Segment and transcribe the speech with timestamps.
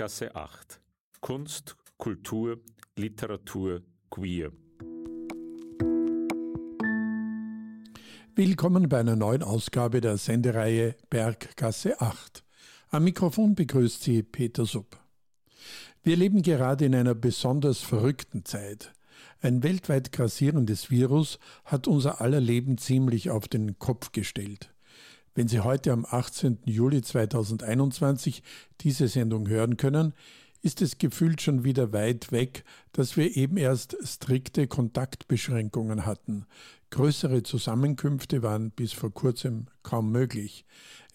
[0.00, 0.80] Berggasse 8.
[1.20, 2.58] Kunst, Kultur,
[2.96, 4.50] Literatur, Queer.
[8.34, 12.42] Willkommen bei einer neuen Ausgabe der Sendereihe Berggasse 8.
[12.88, 14.98] Am Mikrofon begrüßt Sie Peter Supp.
[16.02, 18.94] Wir leben gerade in einer besonders verrückten Zeit.
[19.42, 24.72] Ein weltweit grassierendes Virus hat unser aller Leben ziemlich auf den Kopf gestellt.
[25.34, 26.58] Wenn Sie heute am 18.
[26.64, 28.42] Juli 2021
[28.80, 30.12] diese Sendung hören können,
[30.62, 36.46] ist es gefühlt schon wieder weit weg, dass wir eben erst strikte Kontaktbeschränkungen hatten.
[36.90, 40.66] Größere Zusammenkünfte waren bis vor kurzem kaum möglich.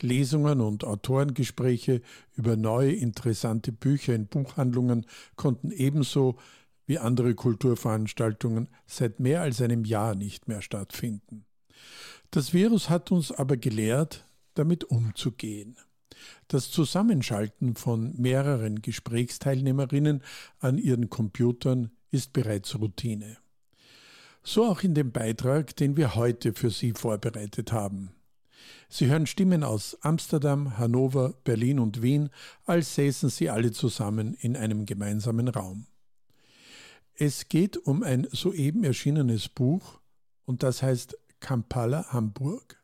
[0.02, 2.02] Lesungen und Autorengespräche
[2.36, 6.38] über neue interessante Bücher in Buchhandlungen konnten ebenso
[6.86, 11.46] wie andere Kulturveranstaltungen seit mehr als einem Jahr nicht mehr stattfinden.
[12.36, 15.78] Das Virus hat uns aber gelehrt, damit umzugehen.
[16.50, 20.22] Das Zusammenschalten von mehreren Gesprächsteilnehmerinnen
[20.60, 23.38] an ihren Computern ist bereits Routine.
[24.44, 28.12] So auch in dem Beitrag, den wir heute für Sie vorbereitet haben.
[28.90, 32.30] Sie hören Stimmen aus Amsterdam, Hannover, Berlin und Wien,
[32.66, 35.86] als säßen sie alle zusammen in einem gemeinsamen Raum.
[37.14, 40.02] Es geht um ein soeben erschienenes Buch
[40.44, 42.82] und das heißt Kampala, Hamburg.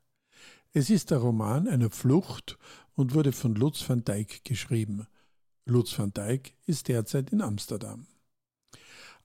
[0.73, 2.57] Es ist der Roman einer Flucht
[2.95, 5.07] und wurde von Lutz van Dijk geschrieben.
[5.65, 8.07] Lutz van Dijk ist derzeit in Amsterdam.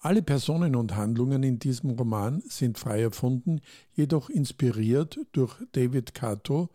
[0.00, 3.60] Alle Personen und Handlungen in diesem Roman sind frei erfunden,
[3.94, 6.68] jedoch inspiriert durch David Cato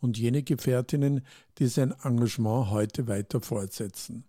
[0.00, 1.26] und jene Gefährtinnen,
[1.58, 4.24] die sein Engagement heute weiter fortsetzen.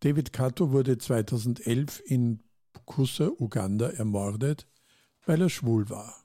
[0.00, 2.40] David Cato wurde 2011 in
[2.72, 4.66] Bukusa, Uganda, ermordet,
[5.26, 6.19] weil er schwul war.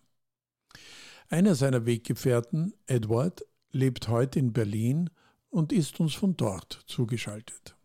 [1.30, 5.09] Einer seiner Weggefährten, Edward, lebt heute in Berlin
[5.50, 7.75] und ist uns von dort zugeschaltet.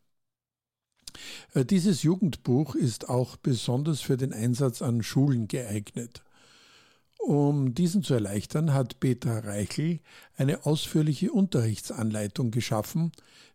[1.55, 6.23] Äh, dieses Jugendbuch ist auch besonders für den Einsatz an Schulen geeignet.
[7.19, 10.01] Um diesen zu erleichtern, hat Petra Reichel
[10.37, 13.13] eine ausführliche Unterrichtsanleitung geschaffen,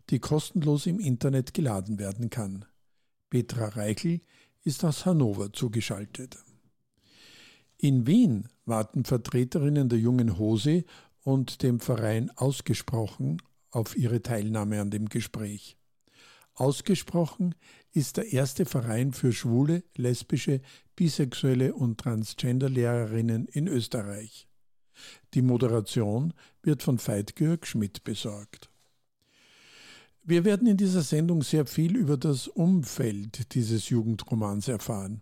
[0.10, 2.66] die kostenlos im Internet geladen werden kann.
[3.30, 4.22] Petra Reichel
[4.64, 6.38] ist aus Hannover zugeschaltet.
[7.78, 10.84] In Wien warten Vertreterinnen der jungen Hose
[11.24, 15.78] und dem Verein ausgesprochen auf ihre Teilnahme an dem Gespräch.
[16.54, 17.56] Ausgesprochen
[17.92, 20.62] ist der erste Verein für schwule, lesbische,
[20.96, 24.48] bisexuelle und Transgender-Lehrerinnen in Österreich.
[25.34, 26.34] Die Moderation
[26.64, 28.70] wird von Veit Georg Schmidt besorgt.
[30.24, 35.22] Wir werden in dieser Sendung sehr viel über das Umfeld dieses Jugendromans erfahren.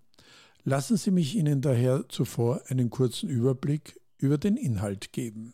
[0.65, 5.53] Lassen Sie mich Ihnen daher zuvor einen kurzen Überblick über den Inhalt geben.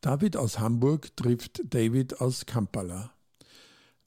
[0.00, 3.12] David aus Hamburg trifft David aus Kampala.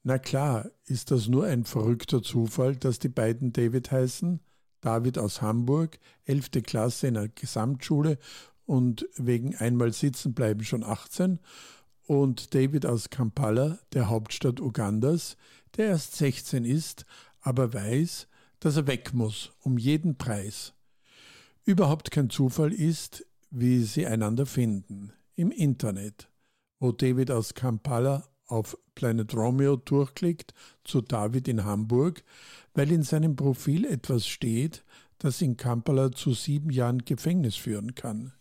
[0.04, 4.40] Na klar, ist das nur ein verrückter Zufall, dass die beiden David heißen?
[4.80, 6.64] David aus Hamburg, 11.
[6.64, 8.18] Klasse in der Gesamtschule
[8.66, 11.40] und wegen einmal sitzen bleiben schon 18
[12.08, 15.36] und David aus Kampala, der Hauptstadt Ugandas,
[15.76, 17.06] der erst 16 ist,
[17.42, 18.28] aber weiß,
[18.60, 20.74] dass er weg muss, um jeden Preis.
[21.66, 26.30] Überhaupt kein Zufall ist, wie sie einander finden, im Internet,
[26.80, 30.54] wo David aus Kampala auf Planet Romeo durchklickt
[30.84, 32.24] zu David in Hamburg,
[32.74, 34.84] weil in seinem Profil etwas steht,
[35.20, 38.34] das in Kampala zu sieben Jahren Gefängnis führen kann.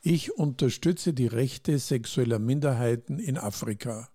[0.00, 4.10] Ich unterstütze die Rechte sexueller Minderheiten in Afrika.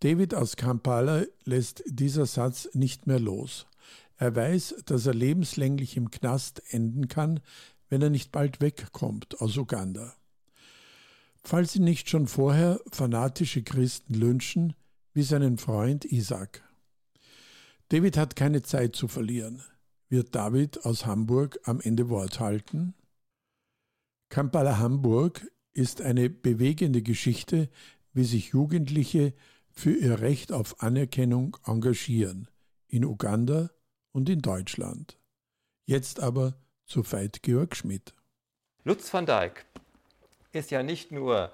[0.00, 3.66] David aus Kampala lässt dieser Satz nicht mehr los.
[4.18, 7.40] Er weiß, dass er lebenslänglich im Knast enden kann,
[7.88, 10.14] wenn er nicht bald wegkommt aus Uganda.
[11.44, 14.74] Falls ihn nicht schon vorher fanatische Christen lynchen,
[15.14, 16.62] wie seinen Freund Isaac.
[17.88, 19.62] David hat keine Zeit zu verlieren.
[20.08, 22.94] Wird David aus Hamburg am Ende Wort halten?
[24.30, 27.70] Kampala Hamburg ist eine bewegende Geschichte,
[28.12, 29.32] wie sich Jugendliche
[29.70, 32.48] für ihr Recht auf Anerkennung engagieren,
[32.88, 33.70] in Uganda
[34.18, 35.16] und in Deutschland.
[35.86, 36.54] Jetzt aber
[36.86, 38.14] zu Veit Georg Schmidt.
[38.82, 39.64] Lutz van Dijk
[40.50, 41.52] ist ja nicht nur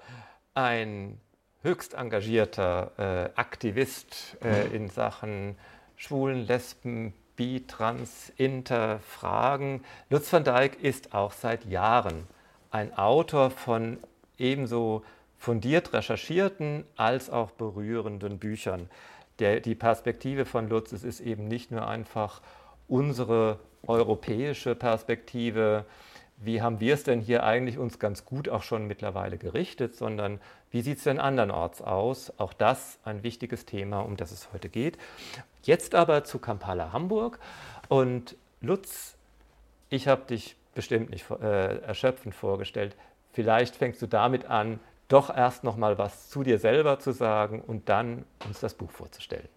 [0.55, 1.21] ein
[1.61, 5.57] höchst engagierter äh, Aktivist äh, in Sachen
[5.95, 9.83] Schwulen, Lesben, Bi, Trans, Inter Fragen.
[10.09, 12.27] Lutz van Dijk ist auch seit Jahren
[12.71, 13.99] ein Autor von
[14.39, 15.05] ebenso
[15.37, 18.89] fundiert recherchierten als auch berührenden Büchern.
[19.39, 22.41] Der, die Perspektive von Lutz es ist eben nicht nur einfach
[22.87, 25.85] unsere europäische Perspektive,
[26.37, 30.39] wie haben wir es denn hier eigentlich uns ganz gut auch schon mittlerweile gerichtet, sondern
[30.69, 32.33] wie sieht es denn andernorts aus?
[32.37, 34.97] Auch das ein wichtiges Thema, um das es heute geht.
[35.63, 37.39] Jetzt aber zu Kampala Hamburg.
[37.87, 39.15] Und Lutz,
[39.89, 42.95] ich habe dich bestimmt nicht äh, erschöpfend vorgestellt.
[43.31, 47.61] Vielleicht fängst du damit an, doch erst noch mal was zu dir selber zu sagen
[47.61, 49.49] und dann uns das Buch vorzustellen.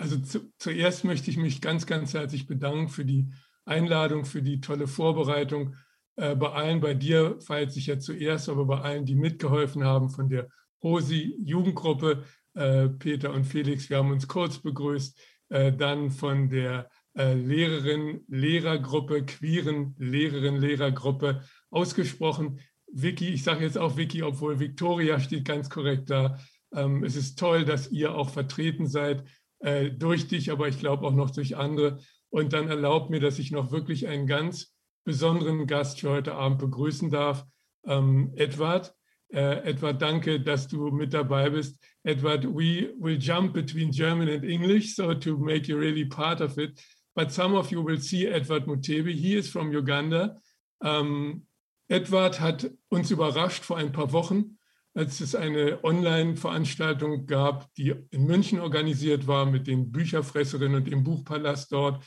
[0.00, 3.30] Also zu, zuerst möchte ich mich ganz, ganz herzlich bedanken für die
[3.64, 5.74] Einladung, für die tolle Vorbereitung.
[6.16, 10.10] Äh, bei allen, bei dir feiert sich ja zuerst, aber bei allen, die mitgeholfen haben
[10.10, 10.48] von der
[10.82, 12.24] Rosi Jugendgruppe,
[12.54, 15.18] äh, Peter und Felix, wir haben uns kurz begrüßt,
[15.50, 22.60] äh, dann von der äh, Lehrerin, Lehrergruppe, queeren Lehrerin, Lehrergruppe ausgesprochen.
[22.92, 26.38] Vicky, ich sage jetzt auch Vicky, obwohl Victoria steht ganz korrekt da.
[26.74, 29.24] Ähm, es ist toll, dass ihr auch vertreten seid,
[29.60, 31.98] äh, durch dich, aber ich glaube auch noch durch andere.
[32.30, 34.74] Und dann erlaubt mir, dass ich noch wirklich einen ganz
[35.04, 37.46] besonderen Gast für heute Abend begrüßen darf,
[37.86, 38.94] ähm, Edward.
[39.30, 41.78] Uh, Edward, danke, dass du mit dabei bist.
[42.02, 46.56] Edward, we will jump between German and English, so to make you really part of
[46.56, 46.80] it.
[47.14, 49.12] But some of you will see Edward Mutebi.
[49.12, 50.40] He is from Uganda.
[50.80, 51.42] Um,
[51.88, 54.58] Edward hat uns überrascht vor ein paar Wochen,
[54.94, 61.02] als es eine Online-Veranstaltung gab, die in München organisiert war mit den Bücherfresserinnen und dem
[61.02, 62.04] Buchpalast dort.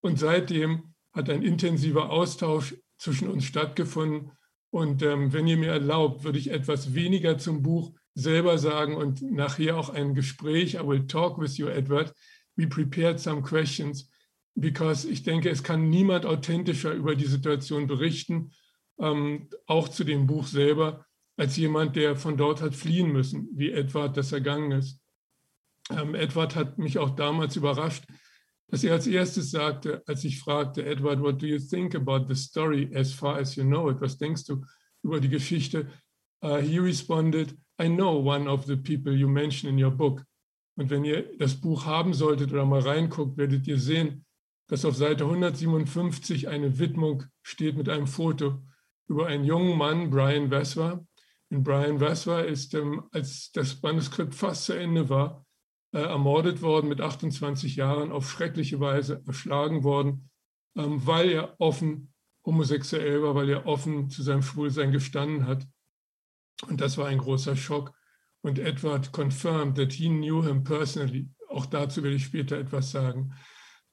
[0.00, 4.32] Und seitdem hat ein intensiver Austausch zwischen uns stattgefunden.
[4.70, 9.22] Und ähm, wenn ihr mir erlaubt, würde ich etwas weniger zum Buch selber sagen und
[9.22, 10.74] nachher auch ein Gespräch.
[10.74, 12.12] I will talk with you, Edward.
[12.56, 14.10] We prepared some questions,
[14.54, 18.52] because ich denke, es kann niemand authentischer über die Situation berichten,
[18.98, 21.06] ähm, auch zu dem Buch selber
[21.36, 25.00] als jemand, der von dort hat fliehen müssen, wie Edward das ergangen ist.
[25.90, 28.04] Ähm, Edward hat mich auch damals überrascht,
[28.68, 32.34] dass er als erstes sagte, als ich fragte, Edward, what do you think about the
[32.34, 34.00] story as far as you know it?
[34.00, 34.64] Was denkst du
[35.02, 35.88] über die Geschichte?
[36.42, 40.24] Uh, he responded, I know one of the people you mention in your book.
[40.76, 44.24] Und wenn ihr das Buch haben solltet oder mal reinguckt, werdet ihr sehen,
[44.66, 48.62] dass auf Seite 157 eine Widmung steht mit einem Foto
[49.08, 51.04] über einen jungen Mann, Brian Veswa,
[51.50, 55.46] in Brian Veswa ist, ähm, als das Manuskript fast zu Ende war,
[55.92, 60.30] äh, ermordet worden mit 28 Jahren, auf schreckliche Weise erschlagen worden,
[60.76, 62.12] ähm, weil er offen
[62.44, 65.66] homosexuell war, weil er offen zu seinem Schwulsein gestanden hat.
[66.68, 67.92] Und das war ein großer Schock.
[68.42, 71.28] Und Edward confirmed that he knew him personally.
[71.48, 73.32] Auch dazu werde ich später etwas sagen.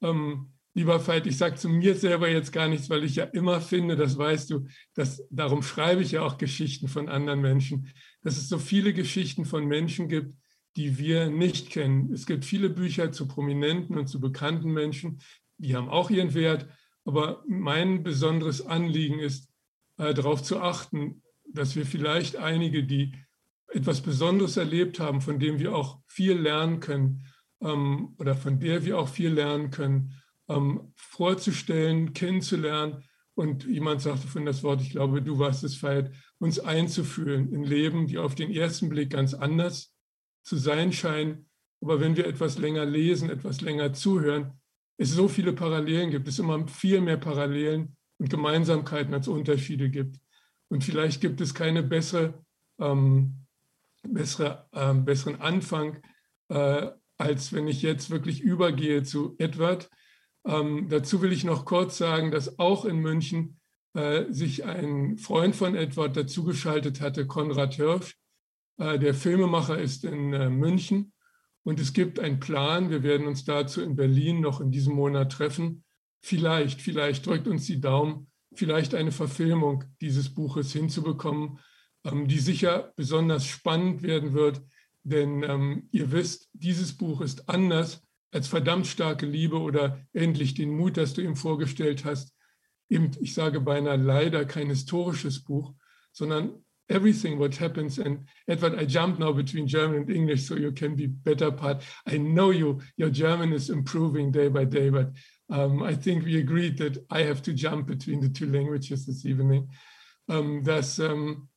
[0.02, 3.60] Ähm, Lieber Veit, ich sage zu mir selber jetzt gar nichts, weil ich ja immer
[3.60, 7.88] finde, das weißt du, dass, darum schreibe ich ja auch Geschichten von anderen Menschen,
[8.22, 10.34] dass es so viele Geschichten von Menschen gibt,
[10.76, 12.10] die wir nicht kennen.
[12.12, 15.20] Es gibt viele Bücher zu prominenten und zu bekannten Menschen,
[15.58, 16.66] die haben auch ihren Wert,
[17.04, 19.50] aber mein besonderes Anliegen ist,
[19.98, 23.12] äh, darauf zu achten, dass wir vielleicht einige, die
[23.68, 27.26] etwas Besonderes erlebt haben, von dem wir auch viel lernen können
[27.60, 30.21] ähm, oder von der wir auch viel lernen können,
[30.52, 33.04] ähm, vorzustellen, kennenzulernen.
[33.34, 37.64] Und jemand sagte von das Wort, ich glaube, du warst es feiert, uns einzufühlen in
[37.64, 39.94] Leben, die auf den ersten Blick ganz anders
[40.42, 41.48] zu sein scheinen.
[41.80, 44.52] Aber wenn wir etwas länger lesen, etwas länger zuhören,
[44.98, 50.20] es so viele Parallelen gibt, es immer viel mehr Parallelen und Gemeinsamkeiten als Unterschiede gibt.
[50.68, 52.34] Und vielleicht gibt es keine bessere,
[52.78, 53.46] ähm,
[54.02, 56.02] bessere, ähm, besseren Anfang,
[56.48, 59.90] äh, als wenn ich jetzt wirklich übergehe zu Edward,
[60.44, 63.60] ähm, dazu will ich noch kurz sagen, dass auch in München
[63.94, 68.16] äh, sich ein Freund von Edward dazugeschaltet hatte, Konrad Hirsch.
[68.78, 71.12] Äh, der Filmemacher ist in äh, München
[71.62, 72.90] und es gibt einen Plan.
[72.90, 75.84] Wir werden uns dazu in Berlin noch in diesem Monat treffen.
[76.20, 81.58] Vielleicht, vielleicht drückt uns die Daumen, vielleicht eine Verfilmung dieses Buches hinzubekommen,
[82.04, 84.62] ähm, die sicher besonders spannend werden wird.
[85.04, 88.02] Denn ähm, ihr wisst, dieses Buch ist anders
[88.32, 92.34] als verdammt starke Liebe oder endlich den Mut, das du ihm vorgestellt hast,
[92.88, 95.74] eben, ich sage beinahe leider kein historisches Buch,
[96.12, 100.72] sondern everything what happens and Edward, I jump now between German and English so you
[100.72, 101.82] can be better part.
[102.06, 105.12] I know you, your German is improving day by day, but
[105.48, 109.24] um, I think we agreed that I have to jump between the two languages this
[109.24, 109.68] evening.
[110.28, 111.48] Um, dass um,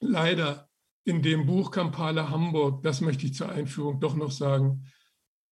[0.00, 0.68] leider
[1.04, 4.84] in dem Buch Kampala Hamburg, das möchte ich zur Einführung doch noch sagen,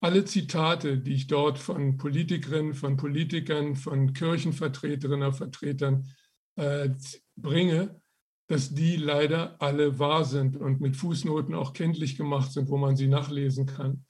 [0.01, 6.09] alle Zitate, die ich dort von Politikerinnen, von Politikern, von Kirchenvertreterinnen, Vertretern
[6.57, 6.91] äh,
[7.37, 8.01] bringe,
[8.47, 12.97] dass die leider alle wahr sind und mit Fußnoten auch kenntlich gemacht sind, wo man
[12.97, 14.05] sie nachlesen kann.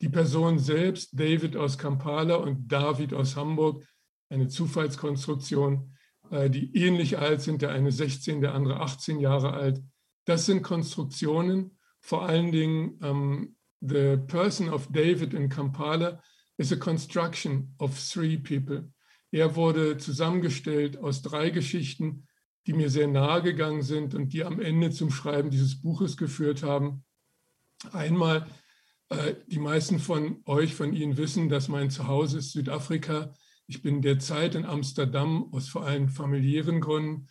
[0.00, 3.84] Die Person selbst, David aus Kampala und David aus Hamburg,
[4.28, 5.96] eine Zufallskonstruktion,
[6.30, 9.82] äh, die ähnlich alt sind, der eine 16, der andere 18 Jahre alt.
[10.26, 16.20] Das sind Konstruktionen, vor allen Dingen um, the person of David in Kampala
[16.58, 18.84] is a construction of three people.
[19.32, 22.26] Er wurde zusammengestellt aus drei Geschichten,
[22.66, 26.62] die mir sehr nahe gegangen sind und die am Ende zum Schreiben dieses Buches geführt
[26.62, 27.04] haben.
[27.92, 28.46] Einmal,
[29.08, 33.32] äh, die meisten von euch, von Ihnen wissen, dass mein Zuhause ist Südafrika.
[33.66, 37.28] Ich bin derzeit in Amsterdam aus vor allem familiären Gründen,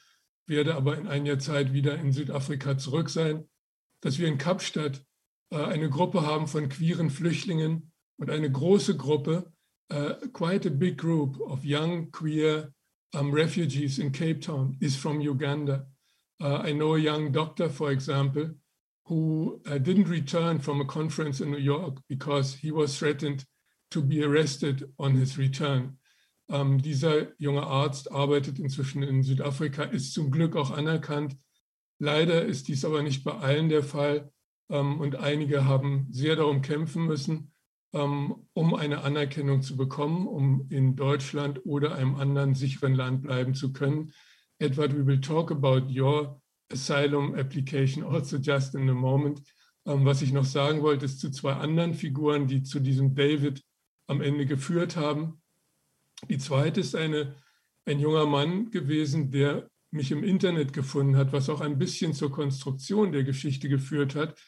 [0.48, 3.48] werde aber in einiger Zeit wieder in Südafrika zurück sein.
[4.02, 5.06] Dass wir in Kapstadt
[5.58, 9.52] eine Gruppe haben von queeren Flüchtlingen und eine große Gruppe,
[9.92, 12.72] uh, quite a big group of young queer
[13.14, 15.88] um, refugees in Cape Town is from Uganda.
[16.42, 18.52] Uh, I know a young doctor, for example,
[19.06, 23.46] who uh, didn't return from a conference in New York because he was threatened
[23.92, 25.98] to be arrested on his return.
[26.48, 31.36] Um, dieser junge Arzt arbeitet inzwischen in Südafrika, ist zum Glück auch anerkannt.
[32.00, 34.32] Leider ist dies aber nicht bei allen der Fall
[34.70, 37.52] und einige haben sehr darum kämpfen müssen,
[37.92, 43.56] um, um eine Anerkennung zu bekommen, um in Deutschland oder einem anderen sicheren Land bleiben
[43.56, 44.14] zu können.
[44.60, 46.40] Edward, we will talk about your
[46.72, 49.42] asylum application also just in a moment.
[49.86, 53.64] Um, was ich noch sagen wollte, ist zu zwei anderen Figuren, die zu diesem David
[54.08, 55.42] am Ende geführt haben.
[56.30, 57.36] Die zweite ist eine,
[57.86, 62.32] ein junger Mann gewesen, der mich im Internet gefunden hat, was auch ein bisschen zur
[62.32, 64.40] Konstruktion der Geschichte geführt hat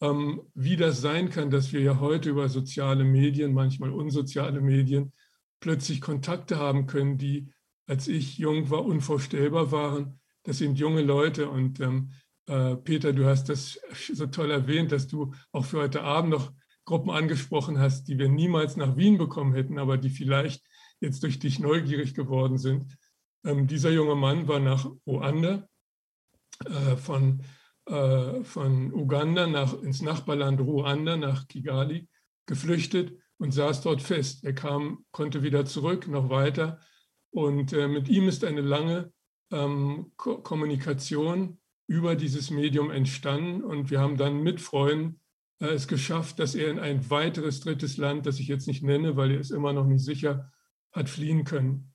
[0.00, 5.12] ähm, wie das sein kann, dass wir ja heute über soziale Medien, manchmal unsoziale Medien,
[5.60, 7.52] plötzlich Kontakte haben können, die,
[7.86, 10.20] als ich jung war, unvorstellbar waren.
[10.42, 12.12] Das sind junge Leute und ähm,
[12.46, 13.80] äh, Peter, du hast das
[14.12, 16.52] so toll erwähnt, dass du auch für heute Abend noch
[16.84, 20.64] Gruppen angesprochen hast, die wir niemals nach Wien bekommen hätten, aber die vielleicht
[21.00, 22.96] jetzt durch dich neugierig geworden sind.
[23.44, 25.68] Ähm, dieser junge Mann war nach Ruanda
[26.64, 27.42] äh, von
[27.86, 32.08] äh, von Uganda nach, ins Nachbarland Ruanda, nach Kigali,
[32.46, 34.44] geflüchtet und saß dort fest.
[34.44, 36.80] Er kam, konnte wieder zurück, noch weiter.
[37.30, 39.12] Und äh, mit ihm ist eine lange
[39.52, 43.62] ähm, Ko Kommunikation über dieses Medium entstanden.
[43.62, 45.20] Und wir haben dann mit Freunden
[45.60, 49.16] äh, es geschafft, dass er in ein weiteres drittes Land, das ich jetzt nicht nenne,
[49.16, 50.50] weil er ist immer noch nicht sicher,
[50.92, 51.92] hat fliehen können.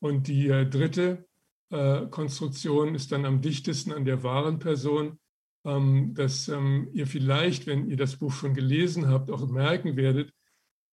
[0.00, 1.26] Und die äh, dritte
[1.70, 5.18] äh, Konstruktion ist dann am dichtesten an der wahren Person.
[5.64, 10.32] Ähm, dass ähm, ihr vielleicht, wenn ihr das Buch schon gelesen habt, auch merken werdet,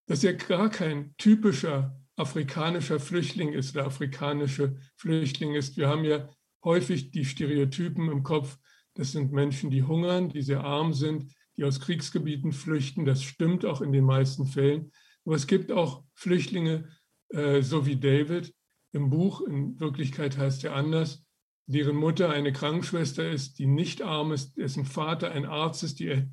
[0.07, 5.77] dass er gar kein typischer afrikanischer Flüchtling ist oder afrikanische Flüchtling ist.
[5.77, 6.29] Wir haben ja
[6.63, 8.57] häufig die Stereotypen im Kopf,
[8.93, 13.05] das sind Menschen, die hungern, die sehr arm sind, die aus Kriegsgebieten flüchten.
[13.05, 14.91] Das stimmt auch in den meisten Fällen.
[15.25, 16.89] Aber es gibt auch Flüchtlinge,
[17.29, 18.53] äh, so wie David
[18.91, 19.41] im Buch.
[19.41, 21.23] In Wirklichkeit heißt er anders,
[21.71, 26.27] deren Mutter eine Krankenschwester ist, die nicht arm ist, dessen Vater ein Arzt ist, die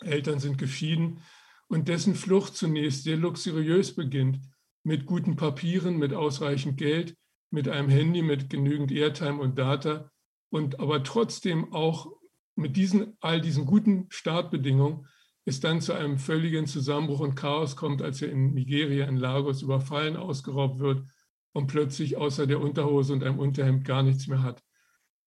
[0.00, 1.20] Eltern sind geschieden
[1.68, 4.40] und dessen Flucht zunächst sehr luxuriös beginnt,
[4.82, 7.16] mit guten Papieren, mit ausreichend Geld,
[7.50, 10.10] mit einem Handy, mit genügend Airtime und Data
[10.50, 12.08] und aber trotzdem auch
[12.56, 15.06] mit diesen, all diesen guten Startbedingungen
[15.44, 19.62] es dann zu einem völligen Zusammenbruch und Chaos kommt, als er in Nigeria, in Lagos
[19.62, 21.08] überfallen, ausgeraubt wird
[21.52, 24.62] und plötzlich außer der Unterhose und einem Unterhemd gar nichts mehr hat.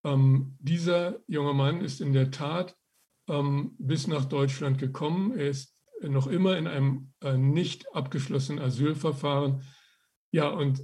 [0.03, 2.75] Ähm, dieser junge Mann ist in der Tat
[3.27, 5.37] ähm, bis nach Deutschland gekommen.
[5.37, 9.63] Er ist noch immer in einem äh, nicht abgeschlossenen Asylverfahren.
[10.31, 10.83] Ja, und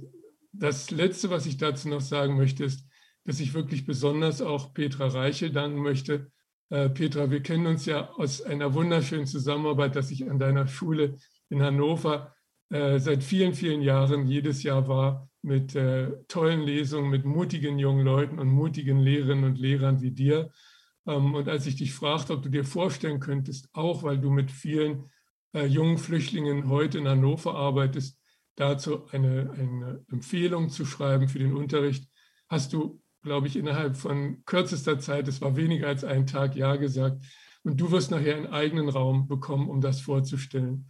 [0.52, 2.88] das Letzte, was ich dazu noch sagen möchte, ist,
[3.24, 6.30] dass ich wirklich besonders auch Petra Reiche danken möchte.
[6.70, 11.16] Äh, Petra, wir kennen uns ja aus einer wunderschönen Zusammenarbeit, dass ich an deiner Schule
[11.50, 12.34] in Hannover
[12.70, 18.04] äh, seit vielen, vielen Jahren jedes Jahr war mit äh, tollen Lesungen, mit mutigen jungen
[18.04, 20.50] Leuten und mutigen Lehrerinnen und Lehrern wie dir.
[21.06, 24.50] Ähm, und als ich dich fragte, ob du dir vorstellen könntest, auch weil du mit
[24.50, 25.10] vielen
[25.54, 28.18] äh, jungen Flüchtlingen heute in Hannover arbeitest,
[28.56, 32.08] dazu eine, eine Empfehlung zu schreiben für den Unterricht,
[32.48, 36.76] hast du, glaube ich, innerhalb von kürzester Zeit, es war weniger als einen Tag, Ja
[36.76, 37.24] gesagt.
[37.62, 40.88] Und du wirst nachher einen eigenen Raum bekommen, um das vorzustellen.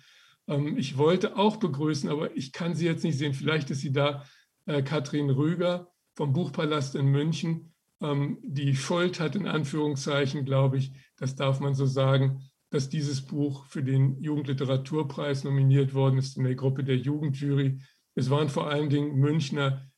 [0.48, 3.34] Ähm, ich wollte auch begrüßen, aber ich kann sie jetzt nicht sehen.
[3.34, 4.24] Vielleicht ist sie da
[4.66, 10.92] äh, Katrin Rüger vom Buchpalast in München, ähm, die Schuld hat, in Anführungszeichen, glaube ich,
[11.16, 16.44] das darf man so sagen, dass dieses Buch für den Jugendliteraturpreis nominiert worden ist in
[16.44, 17.80] der Gruppe der Jugendjury.
[18.14, 19.90] Es waren vor allen Dingen Münchner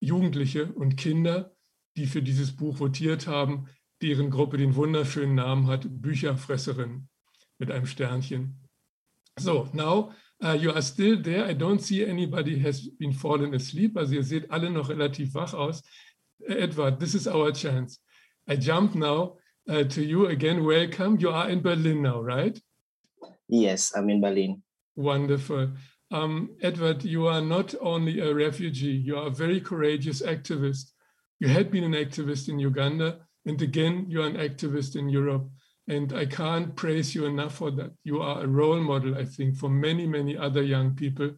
[0.00, 1.56] Jugendliche und Kinder,
[1.96, 3.66] die für dieses Buch votiert haben,
[4.02, 7.08] deren Gruppe den wunderschönen Namen hat, Bücherfresserin
[7.58, 8.60] mit einem Sternchen.
[9.38, 10.12] So, now
[10.44, 11.44] Uh, you are still there.
[11.44, 13.96] I don't see anybody has been fallen asleep.
[13.96, 15.82] Also ihr seht alle noch relativ wach aus.
[16.48, 17.98] Edward, this is our chance.
[18.48, 19.36] I jump now
[19.68, 20.64] uh, to you again.
[20.64, 21.18] Welcome.
[21.18, 22.58] You are in Berlin now, right?
[23.48, 24.62] Yes, I'm in Berlin.
[24.94, 25.72] Wonderful.
[26.10, 30.92] Um, Edward, you are not only a refugee, you are a very courageous activist.
[31.40, 35.48] You had been an activist in Uganda, and again, you are an activist in Europe.
[35.88, 37.92] And I can't praise you enough for that.
[38.04, 41.30] You are a role model, I think, for many, many other young people,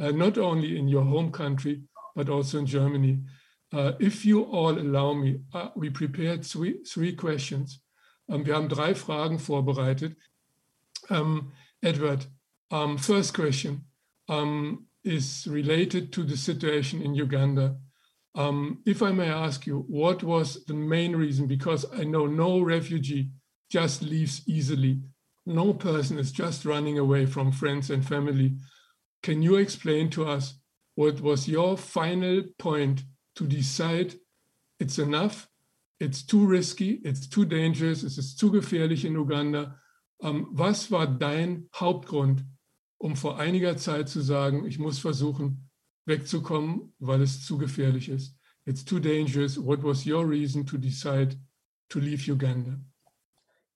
[0.00, 1.82] uh, not only in your home country,
[2.16, 3.20] but also in Germany.
[3.72, 7.80] Uh, if you all allow me, uh, we prepared three, three questions.
[8.28, 10.16] Um, wir haben drei Fragen vorbereitet.
[11.08, 12.26] Um, Edward,
[12.70, 13.84] um, first question
[14.28, 17.76] um, is related to the situation in Uganda.
[18.34, 21.46] Um, if I may ask you, what was the main reason?
[21.46, 23.30] Because I know no refugee
[23.72, 25.00] just leaves easily.
[25.46, 28.52] No person is just running away from friends and family.
[29.22, 30.60] Can you explain to us
[30.94, 33.02] what was your final point
[33.36, 34.14] to decide
[34.78, 35.48] it's enough,
[35.98, 39.74] it's too risky, it's too dangerous, es ist zu gefährlich in Uganda?
[40.20, 42.44] Um, was war dein Hauptgrund,
[42.98, 45.70] um vor einiger Zeit zu sagen, ich muss versuchen,
[46.04, 48.36] wegzukommen, weil es zu gefährlich ist?
[48.66, 49.56] It's too dangerous.
[49.56, 51.36] What was your reason to decide
[51.88, 52.78] to leave Uganda?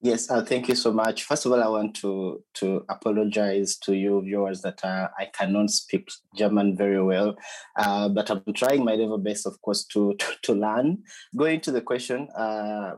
[0.02, 1.24] Yes, uh, thank you so much.
[1.24, 5.70] First of all, I want to to apologize to you viewers that uh, I cannot
[5.70, 7.34] speak German very well,
[7.76, 11.02] uh, but I'm trying my level best, of course, to to, to learn.
[11.34, 12.96] Going to the question, uh,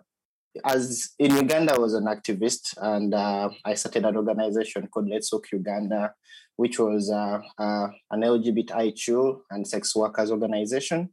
[0.65, 5.31] as in Uganda, I was an activist, and uh, I started an organization called Let's
[5.31, 6.15] Talk Uganda,
[6.57, 11.11] which was uh, an LGBTIQ and sex workers organization.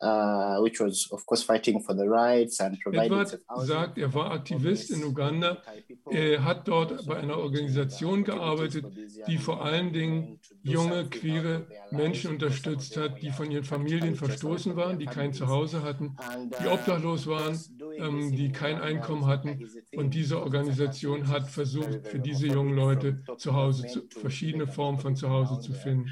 [0.00, 4.32] Uh, which was of course fighting for the rights and providing Edward sagt, er war
[4.32, 5.62] Aktivist in Uganda.
[6.10, 8.84] Er hat dort bei einer Organisation gearbeitet,
[9.28, 14.98] die vor allen Dingen junge, queere Menschen unterstützt hat, die von ihren Familien verstoßen waren,
[14.98, 16.16] die kein Zuhause hatten,
[16.60, 17.58] die obdachlos waren,
[17.96, 19.64] ähm, die kein Einkommen hatten.
[19.96, 25.16] Und diese Organisation hat versucht, für diese jungen Leute zu Hause zu, verschiedene Formen von
[25.16, 26.10] Zuhause zu finden.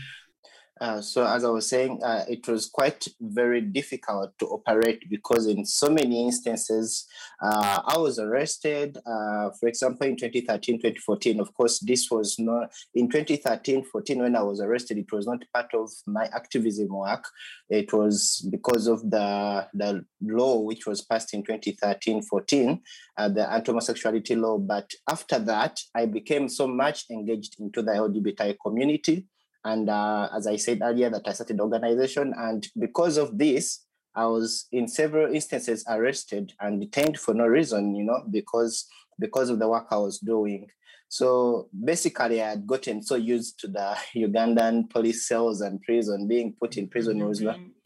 [0.83, 5.47] Uh, so as I was saying, uh, it was quite very difficult to operate because
[5.47, 7.07] in so many instances,
[7.41, 8.99] uh, I was arrested.
[9.07, 14.35] Uh, for example, in 2013, 2014, of course, this was not in 2013, 14 when
[14.35, 14.99] I was arrested.
[14.99, 17.27] It was not part of my activism work.
[17.71, 22.81] It was because of the the law which was passed in 2013, 14,
[23.19, 24.59] uh, the anti-homosexuality law.
[24.59, 29.29] But after that, I became so much engaged into the LGBTI community.
[29.65, 34.27] And uh, as I said earlier, that I started organization, and because of this, I
[34.27, 38.87] was in several instances arrested and detained for no reason, you know, because
[39.19, 40.67] because of the work I was doing.
[41.09, 46.55] So basically, I had gotten so used to the Ugandan police cells and prison, being
[46.59, 47.21] put in prison.
[47.21, 47.43] It was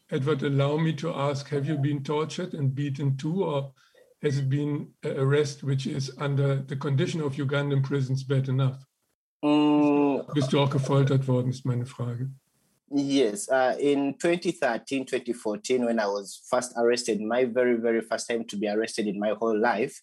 [0.09, 3.73] Edward, allow me to ask: Have you been tortured and beaten too, or
[4.21, 8.83] has it been arrest which is under the condition of Ugandan prisons bad enough?
[9.41, 12.29] Bist du auch gefoltert worden, ist meine Frage.
[12.89, 18.45] Yes, uh, in 2013, 2014, when I was first arrested, my very, very first time
[18.45, 20.01] to be arrested in my whole life,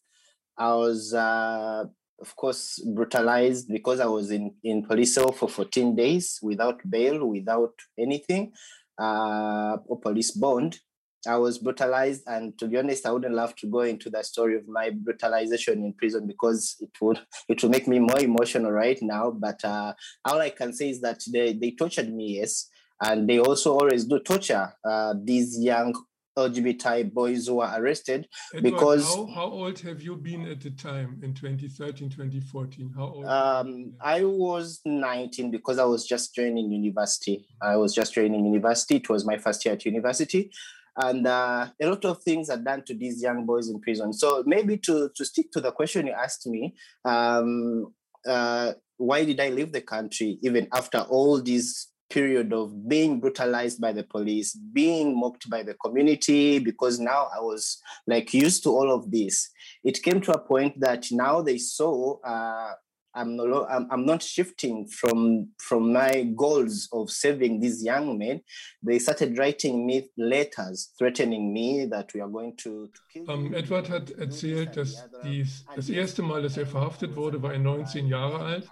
[0.58, 1.84] I was, uh,
[2.20, 7.24] of course, brutalized because I was in, in police cell for 14 days without bail,
[7.26, 8.52] without anything,
[9.00, 10.78] uh, or police bond.
[11.26, 14.56] I was brutalized, and to be honest, I wouldn't love to go into the story
[14.56, 18.98] of my brutalization in prison because it would it will make me more emotional right
[19.02, 19.30] now.
[19.30, 22.68] But uh, all I can say is that they they tortured me, yes,
[23.02, 25.94] and they also always do torture uh, these young
[26.36, 30.70] LGBTI boys who are arrested Edward, because how, how old have you been at the
[30.70, 32.92] time in 2013, 2014?
[32.96, 33.26] How old?
[33.26, 37.46] um, I was 19 because I was just joining university.
[37.62, 38.96] I was just joining university.
[38.96, 40.50] It was my first year at university.
[40.96, 44.12] And uh, a lot of things are done to these young boys in prison.
[44.12, 47.92] So maybe to, to stick to the question you asked me, um,
[48.26, 53.80] uh, why did I leave the country even after all this period of being brutalized
[53.80, 58.70] by the police, being mocked by the community, because now I was like used to
[58.70, 59.50] all of this.
[59.82, 62.74] It came to a point that now they saw uh,
[63.14, 68.40] I'm, no, I'm, I'm not shifting from from my goals of saving these young men.
[68.82, 73.46] They started writing me letters threatening me that we are going to, to kill Um,
[73.46, 73.56] you.
[73.56, 78.06] Edward hat erzählt, dass dies, das erste Mal, dass er verhaftet wurde, war er 19
[78.06, 78.68] Jahre alt.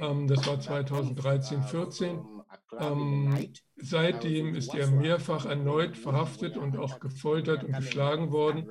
[0.00, 2.18] Ähm, das war 2013, 14.
[2.78, 8.70] Ähm, seitdem ist er mehrfach erneut verhaftet und auch gefoltert und geschlagen worden.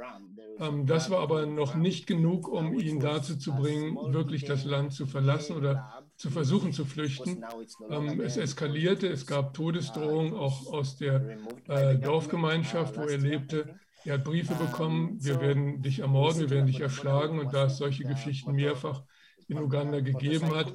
[0.59, 4.93] Ähm, das war aber noch nicht genug, um ihn dazu zu bringen, wirklich das Land
[4.93, 7.43] zu verlassen oder zu versuchen zu flüchten.
[7.89, 13.79] Ähm, es eskalierte, es gab Todesdrohungen auch aus der äh, Dorfgemeinschaft, wo er lebte.
[14.03, 17.39] Er hat Briefe bekommen, wir werden dich ermorden, wir werden dich erschlagen.
[17.39, 19.03] Und da es solche Geschichten mehrfach
[19.47, 20.73] in Uganda gegeben hat,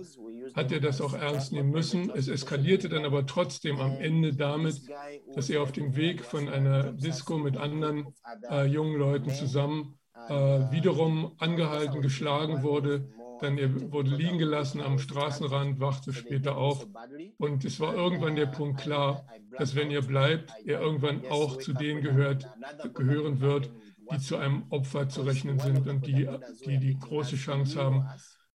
[0.55, 2.11] hat er das auch ernst nehmen müssen.
[2.11, 4.83] Es eskalierte dann aber trotzdem am Ende damit,
[5.35, 8.15] dass er auf dem Weg von einer Disco mit anderen
[8.51, 10.33] äh, jungen Leuten zusammen äh,
[10.71, 13.09] wiederum angehalten, geschlagen wurde.
[13.41, 16.87] Dann er wurde liegen gelassen am Straßenrand, wachte später auf.
[17.39, 19.27] Und es war irgendwann der Punkt klar,
[19.59, 22.47] dass wenn er bleibt, er irgendwann auch zu denen gehört,
[22.95, 23.73] gehören wird,
[24.13, 26.29] die zu einem Opfer zu rechnen sind und die
[26.67, 28.07] die, die große Chance haben,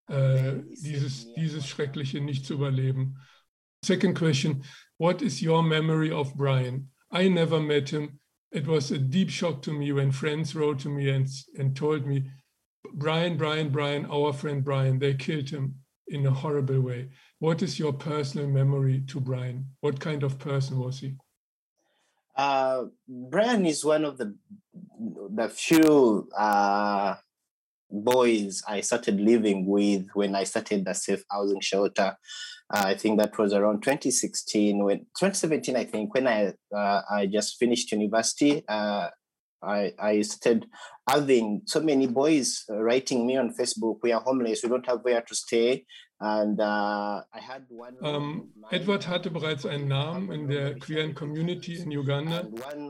[0.08, 3.17] äh, dieses, dieses Schreckliche nicht zu überleben.
[3.84, 4.63] Second question,
[4.98, 6.89] what is your memory of Brian?
[7.12, 8.20] I never met him.
[8.52, 12.06] It was a deep shock to me when friends wrote to me and, and told
[12.06, 12.30] me,
[12.93, 15.76] Brian, Brian, Brian, our friend Brian, they killed him
[16.08, 17.10] in a horrible way.
[17.39, 19.65] What is your personal memory to Brian?
[19.82, 21.15] What kind of person was he?
[22.36, 24.36] Uh, Brian is one of the
[25.34, 27.15] the few uh,
[27.89, 32.15] boys I started living with when I started the safe housing shelter.
[32.73, 37.28] Uh, I think that was around 2016, when 2017, I think, when I uh, I
[37.28, 38.63] just finished university.
[38.67, 39.08] Uh,
[39.63, 40.67] I, I started
[41.10, 45.21] having so many boys writing me on Facebook, we are homeless, we don't have where
[45.21, 45.86] to stay.
[46.19, 47.21] Uh,
[48.01, 52.47] um, Edward hatte bereits einen Namen in der queeren Community in Uganda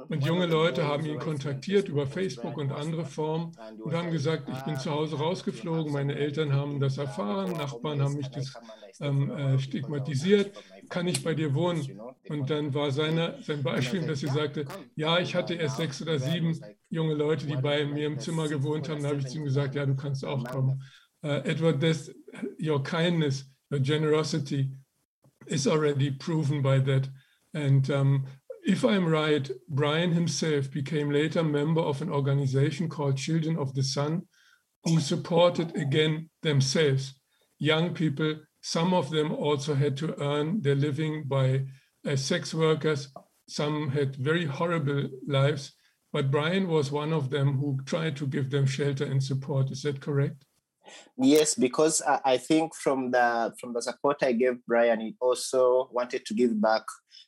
[0.07, 3.51] und junge Leute haben ihn kontaktiert über Facebook und andere Formen
[3.83, 8.15] und haben gesagt, ich bin zu Hause rausgeflogen, meine Eltern haben das erfahren, Nachbarn haben
[8.15, 8.53] mich das
[9.01, 10.51] ähm, äh, stigmatisiert,
[10.87, 11.99] kann ich bei dir wohnen?
[12.29, 16.17] Und dann war seine, sein Beispiel, dass sie sagte, ja, ich hatte erst sechs oder
[16.17, 16.57] sieben
[16.89, 19.03] junge Leute, die bei mir im Zimmer gewohnt haben.
[19.03, 20.81] Da habe ich zu ihm gesagt, ja, du kannst auch kommen.
[21.23, 21.83] Uh, Edward,
[22.57, 24.69] your kindness, your generosity
[25.47, 27.07] is already proven by that.
[27.53, 28.25] And um,
[28.63, 33.83] if I'm right, Brian himself became later member of an organization called Children of the
[33.83, 34.23] Sun,
[34.83, 37.13] who supported again themselves,
[37.59, 38.35] young people.
[38.61, 41.65] Some of them also had to earn their living by
[42.05, 43.09] as sex workers.
[43.47, 45.73] Some had very horrible lives,
[46.11, 49.71] but Brian was one of them who tried to give them shelter and support.
[49.71, 50.43] Is that correct?
[51.17, 56.25] Yes, because I think from the from the support I gave Brian, he also wanted
[56.25, 56.83] to give back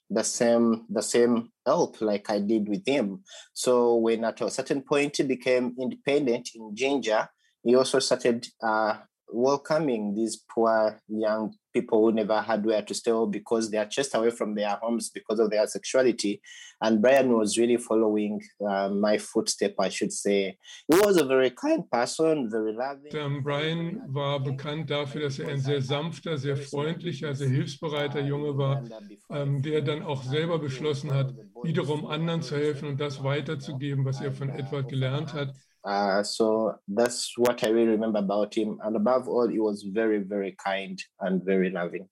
[0.09, 3.23] the same the same help like I did with him.
[3.53, 7.27] So when at a certain point he became independent in Ginger,
[7.63, 8.97] he also started uh,
[9.31, 14.15] welcoming these poor young people who never had where to stay because they are chased
[14.15, 16.41] away from their homes because of their sexuality.
[16.81, 20.57] And Brian was really following uh, my footstep, I should say.
[20.87, 23.15] He was a very kind person, very loving.
[23.17, 28.57] Um, Brian war bekannt dafür, dass er ein sehr sanfter, sehr freundlicher, sehr hilfsbereiter Junge
[28.57, 28.83] war,
[29.29, 34.21] ähm, der dann auch selber beschlossen hat, wiederum anderen zu helfen und das weiterzugeben, was
[34.21, 35.53] er von Edward gelernt hat.
[35.89, 38.77] Uh, so that's what I really remember about him.
[38.83, 42.07] And above all, he was very, very kind and very loving.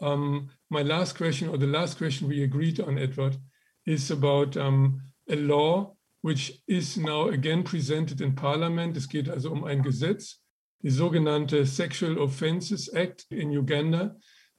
[0.00, 3.36] Um, my last question, or the last question we agreed on, Edward,
[3.84, 8.96] is about um, a law which is now again presented in Parliament.
[8.96, 10.38] Es geht also um ein Gesetz,
[10.82, 14.16] die sogenannte Sexual Offences Act in Uganda.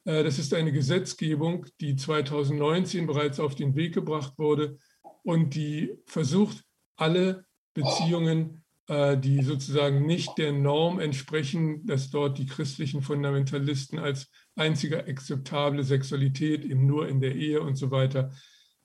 [0.08, 4.78] Uh, das ist eine Gesetzgebung, die 2019 bereits auf den Weg gebracht wurde
[5.24, 6.64] und die versucht,
[6.96, 14.30] alle Beziehungen, äh, die sozusagen nicht der Norm entsprechen, dass dort die christlichen Fundamentalisten als
[14.56, 18.32] einzige akzeptable Sexualität eben nur in der Ehe und so weiter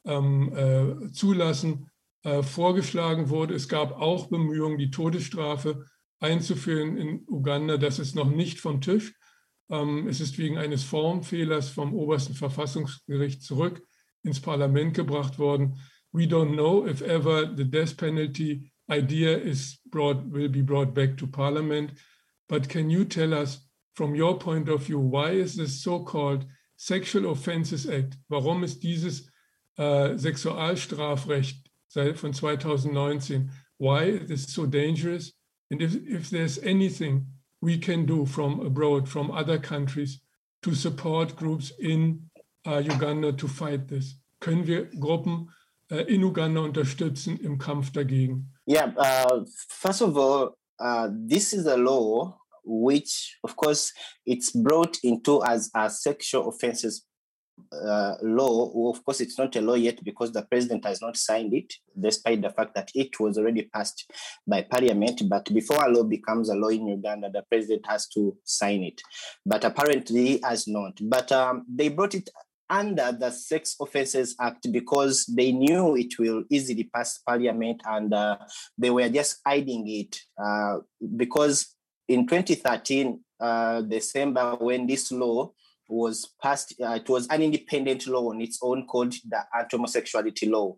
[0.04, 1.90] ähm, äh, zulassen,
[2.22, 3.54] äh, vorgeschlagen wurde.
[3.54, 5.84] Es gab auch Bemühungen, die Todesstrafe
[6.20, 7.76] einzuführen in Uganda.
[7.76, 9.14] Das ist noch nicht vom Tisch.
[9.70, 13.82] Ähm, es ist wegen eines Formfehlers vom obersten Verfassungsgericht zurück
[14.22, 15.80] ins Parlament gebracht worden.
[16.12, 21.16] We don't know if ever the death penalty idea is brought will be brought back
[21.18, 21.92] to parliament.
[22.48, 23.60] But can you tell us
[23.94, 26.46] from your point of view why is this so-called
[26.76, 29.30] sexual offenses act warum ist dieses
[29.78, 31.70] äh, sexualstrafrecht
[32.14, 35.32] von 2019 why is so dangerous?
[35.70, 37.26] And if, if there's anything
[37.60, 40.20] we can do from abroad from other countries
[40.62, 42.30] to support groups in
[42.66, 44.14] uh, Uganda to fight this?
[44.40, 45.48] Können wir Gruppen
[45.90, 51.66] uh, in Uganda unterstützen im Kampf dagegen Yeah, uh, first of all, uh, this is
[51.66, 53.92] a law which, of course,
[54.26, 57.06] it's brought into as a sexual offenses
[57.72, 58.70] uh, law.
[58.74, 61.72] Well, of course, it's not a law yet because the president has not signed it,
[61.98, 64.10] despite the fact that it was already passed
[64.46, 65.22] by parliament.
[65.28, 69.00] But before a law becomes a law in Uganda, the president has to sign it.
[69.44, 70.98] But apparently, he has not.
[71.00, 72.28] But um, they brought it
[72.68, 78.38] under the Sex Offences Act because they knew it will easily pass Parliament and uh,
[78.76, 80.78] they were just hiding it uh,
[81.16, 81.74] because
[82.08, 85.52] in 2013, uh, December, when this law
[85.88, 90.76] was passed, uh, it was an independent law on its own called the anti-homosexuality law.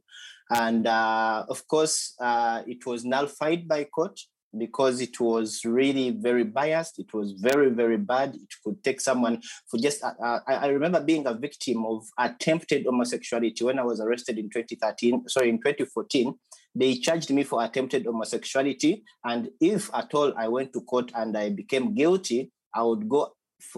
[0.51, 4.19] And uh, of course, uh, it was nullified by court
[4.57, 6.99] because it was really very biased.
[6.99, 8.35] It was very, very bad.
[8.35, 10.03] It could take someone for just.
[10.03, 14.49] Uh, I, I, remember being a victim of attempted homosexuality when I was arrested in
[14.49, 15.29] 2013.
[15.29, 16.35] Sorry, in 2014,
[16.75, 21.37] they charged me for attempted homosexuality, and if at all I went to court and
[21.37, 23.33] I became guilty, I would go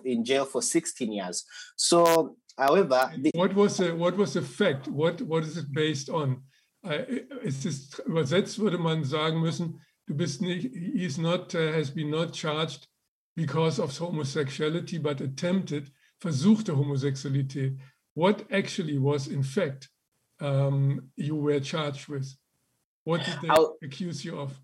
[0.05, 1.45] in jail for 16 years.
[1.77, 4.89] So, however, the- what was the what was the fact?
[4.89, 6.43] What what is it based on?
[7.43, 11.91] Es ist übersetzt würde man sagen müssen, du bist nicht, he is not, uh, has
[11.91, 12.89] been not charged
[13.37, 17.79] because of homosexuality, but attempted, versuchte Homosexualität.
[18.15, 19.89] What actually was in fact
[20.41, 22.27] um, you were charged with?
[23.05, 24.61] What did they I'll, accuse you of?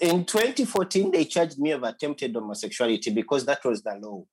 [0.00, 4.24] In 2014, they charged me of attempted homosexuality because that was the law.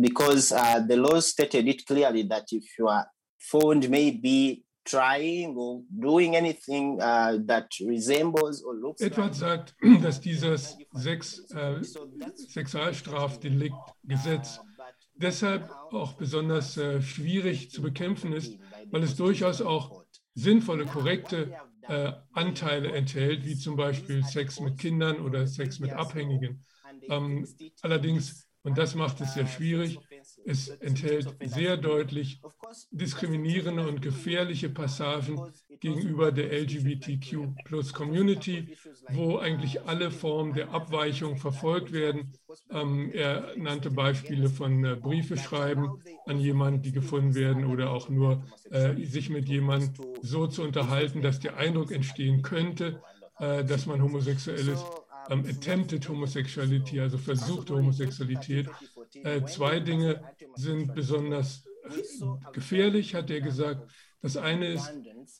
[0.00, 3.06] Because uh, the law stated it clearly that if you are
[3.38, 10.76] found maybe trying or doing anything uh, that resembles or looks Edward sagt, dass dieses
[10.92, 11.82] Sex, äh,
[12.34, 14.60] Sexualstrafdelikt Gesetz
[15.14, 18.58] deshalb auch besonders äh, schwierig zu bekämpfen ist,
[18.90, 25.20] weil es durchaus auch sinnvolle, korrekte äh, Anteile enthält, wie zum Beispiel Sex mit Kindern
[25.20, 26.64] oder Sex mit Abhängigen.
[27.08, 27.46] Ähm,
[27.82, 29.98] allerdings, und das macht es sehr schwierig,
[30.44, 32.40] es enthält sehr deutlich
[32.90, 35.40] diskriminierende und gefährliche Passagen
[35.80, 38.76] gegenüber der LGBTQ-Plus-Community,
[39.10, 42.32] wo eigentlich alle Formen der Abweichung verfolgt werden.
[42.70, 48.08] Ähm, er nannte Beispiele von äh, Briefe schreiben an jemanden, die gefunden werden, oder auch
[48.08, 53.02] nur äh, sich mit jemandem so zu unterhalten, dass der Eindruck entstehen könnte,
[53.38, 54.84] äh, dass man homosexuell ist.
[55.30, 58.68] Ähm, attempted Homosexuality, also versuchte Homosexualität.
[59.22, 60.22] Äh, zwei Dinge
[60.56, 63.90] sind besonders äh, gefährlich, hat er gesagt.
[64.22, 64.90] Das eine ist,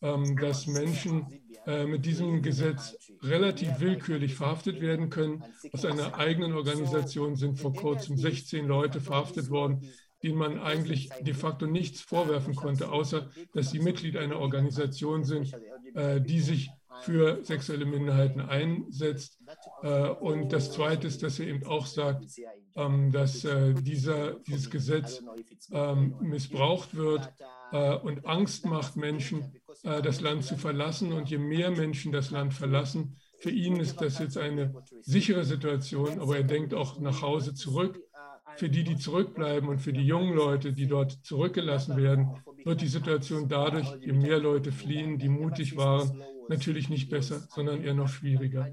[0.03, 1.27] ähm, dass Menschen
[1.67, 5.43] äh, mit diesem Gesetz relativ willkürlich verhaftet werden können.
[5.73, 9.89] Aus einer eigenen Organisation sind vor kurzem 16 Leute verhaftet worden,
[10.23, 15.55] denen man eigentlich de facto nichts vorwerfen konnte, außer dass sie Mitglied einer Organisation sind,
[15.95, 16.71] die sich
[17.05, 19.39] für sexuelle Minderheiten einsetzt.
[19.83, 22.25] Äh, und das Zweite ist, dass er eben auch sagt,
[22.77, 25.23] ähm, dass äh, dieser, dieses Gesetz
[25.71, 27.33] ähm, missbraucht wird
[27.73, 31.13] äh, und Angst macht Menschen, das Land zu verlassen.
[31.13, 36.21] Und je mehr Menschen das Land verlassen, für ihn ist das jetzt eine sichere Situation,
[36.21, 38.01] aber er denkt auch nach Hause zurück.
[38.57, 42.87] Für die, die zurückbleiben und für die jungen Leute, die dort zurückgelassen werden, wird die
[42.87, 48.09] Situation dadurch, je mehr Leute fliehen, die mutig waren, natürlich nicht besser, sondern eher noch
[48.09, 48.71] schwieriger.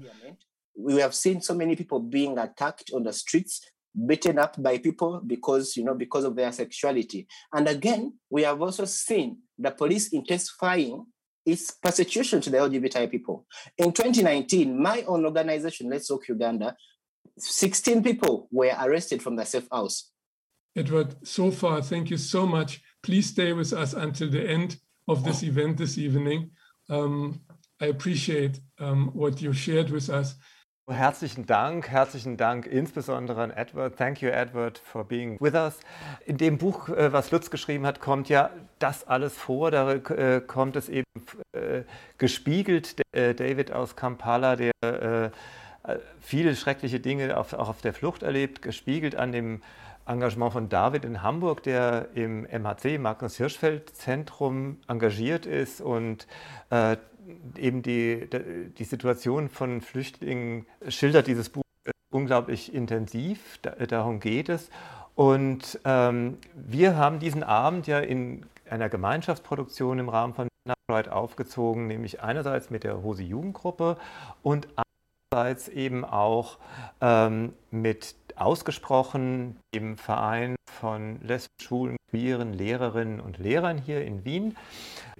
[0.74, 3.60] We have seen so many people being attacked on the streets,
[3.94, 7.26] beaten up by people because you know because of their sexuality.
[7.52, 11.04] And again, we have also seen the police intensifying
[11.44, 13.46] its persecution to the LGBTI people.
[13.76, 16.76] In 2019, my own organization, Let's Talk Uganda,
[17.38, 20.10] 16 people were arrested from the safe house.
[20.74, 22.80] Edward, so far, thank you so much.
[23.02, 26.50] Please stay with us until the end of this event this evening.
[26.88, 27.40] Um,
[27.82, 30.38] I appreciate um, what you shared with us.
[30.88, 33.96] Herzlichen Dank, herzlichen Dank insbesondere an Edward.
[33.96, 35.80] Thank you, Edward, for being with us.
[36.24, 39.72] In dem Buch, äh, was Lutz geschrieben hat, kommt ja das alles vor.
[39.72, 41.04] Da äh, kommt es eben
[41.52, 41.82] äh,
[42.18, 43.00] gespiegelt.
[43.12, 45.32] David aus Kampala, der
[46.18, 49.60] viele schreckliche Dinge auch auf der Flucht erlebt, gespiegelt an dem
[50.06, 56.26] Engagement von David in Hamburg, der im MHC, Magnus Hirschfeld Zentrum, engagiert ist und
[56.70, 56.96] äh,
[57.56, 58.28] eben die,
[58.78, 61.62] die Situation von Flüchtlingen schildert dieses Buch
[62.10, 63.58] unglaublich intensiv.
[63.88, 64.70] darum geht es.
[65.14, 70.48] Und ähm, wir haben diesen Abend ja in einer Gemeinschaftsproduktion im Rahmen von
[70.88, 73.96] Pride aufgezogen, nämlich einerseits mit der Hose Jugendgruppe
[74.42, 74.68] und
[75.32, 76.58] andererseits eben auch
[77.00, 84.56] ähm, mit ausgesprochen dem Verein von lesbischen, schwulen, queeren Lehrerinnen und Lehrern hier in Wien.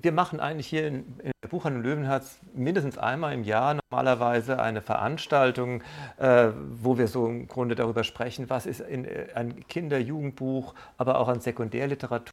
[0.01, 4.83] Wir machen eigentlich hier in, in der Buchhandlung Löwenherz mindestens einmal im Jahr normalerweise eine
[4.83, 5.83] Veranstaltung,
[6.18, 11.18] äh, wo wir so im Grunde darüber sprechen, was ist in, äh, ein Kinder-Jugendbuch, aber
[11.18, 12.33] auch an Sekundärliteratur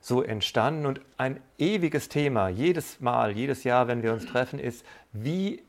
[0.00, 0.86] so entstanden.
[0.86, 5.62] Und ein ewiges Thema, jedes Mal, jedes Jahr, wenn wir uns treffen, ist, wie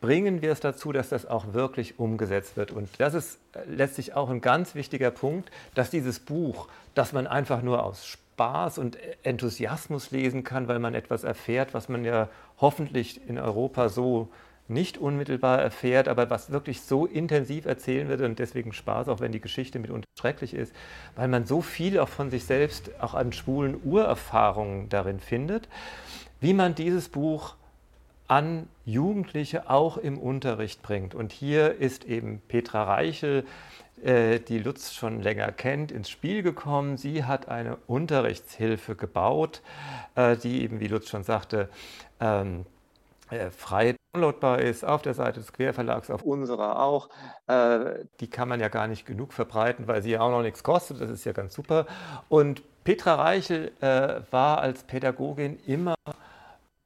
[0.00, 2.70] bringen wir es dazu, dass das auch wirklich umgesetzt wird.
[2.70, 7.62] Und das ist letztlich auch ein ganz wichtiger Punkt, dass dieses Buch, das man einfach
[7.62, 13.28] nur aus Spaß und Enthusiasmus lesen kann, weil man etwas erfährt, was man ja hoffentlich
[13.28, 14.28] in Europa so
[14.70, 19.32] nicht unmittelbar erfährt, aber was wirklich so intensiv erzählen wird und deswegen Spaß, auch wenn
[19.32, 20.72] die Geschichte mitunter schrecklich ist,
[21.16, 25.68] weil man so viel auch von sich selbst, auch an schwulen Urerfahrungen darin findet,
[26.40, 27.56] wie man dieses Buch
[28.30, 31.16] an Jugendliche auch im Unterricht bringt.
[31.16, 33.44] Und hier ist eben Petra Reichel,
[34.04, 36.96] äh, die Lutz schon länger kennt, ins Spiel gekommen.
[36.96, 39.62] Sie hat eine Unterrichtshilfe gebaut,
[40.14, 41.68] äh, die eben, wie Lutz schon sagte,
[42.20, 42.66] ähm,
[43.30, 47.08] äh, frei downloadbar ist auf der Seite des Querverlags, auf unserer auch.
[48.20, 51.00] Die kann man ja gar nicht genug verbreiten, weil sie ja auch noch nichts kostet.
[51.00, 51.86] Das ist ja ganz super.
[52.28, 55.94] Und Petra Reichel war als Pädagogin immer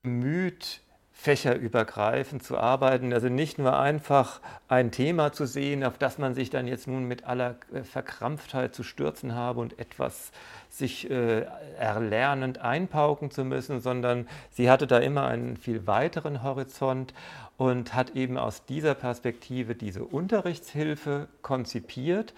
[0.02, 0.82] bemüht,
[1.24, 3.14] fächerübergreifend zu arbeiten.
[3.14, 7.08] Also nicht nur einfach ein Thema zu sehen, auf das man sich dann jetzt nun
[7.08, 10.32] mit aller Verkrampftheit zu stürzen habe und etwas
[10.68, 11.46] sich äh,
[11.78, 17.14] erlernend einpauken zu müssen, sondern sie hatte da immer einen viel weiteren Horizont
[17.56, 22.34] und hat eben aus dieser Perspektive diese Unterrichtshilfe konzipiert,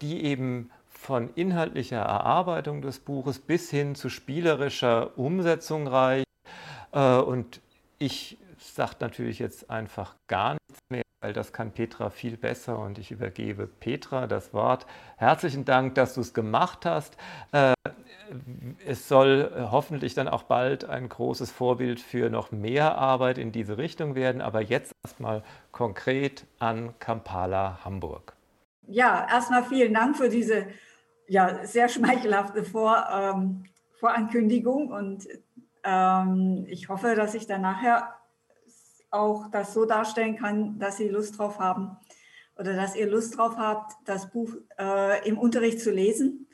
[0.00, 6.26] die eben von inhaltlicher Erarbeitung des Buches bis hin zu spielerischer Umsetzung reicht.
[6.90, 7.60] Äh, und
[8.04, 12.98] ich sage natürlich jetzt einfach gar nichts mehr, weil das kann Petra viel besser und
[12.98, 14.86] ich übergebe Petra das Wort.
[15.16, 17.16] Herzlichen Dank, dass du es gemacht hast.
[17.52, 17.72] Äh,
[18.86, 23.78] es soll hoffentlich dann auch bald ein großes Vorbild für noch mehr Arbeit in diese
[23.78, 28.34] Richtung werden, aber jetzt erstmal konkret an Kampala Hamburg.
[28.86, 30.66] Ja, erstmal vielen Dank für diese
[31.26, 33.64] ja, sehr schmeichelhafte Vor, ähm,
[33.98, 35.26] Vorankündigung und
[35.84, 38.14] ähm, ich hoffe, dass ich dann nachher
[39.10, 41.96] auch das so darstellen kann, dass Sie Lust drauf haben
[42.56, 46.46] oder dass ihr Lust drauf habt, das Buch äh, im Unterricht zu lesen,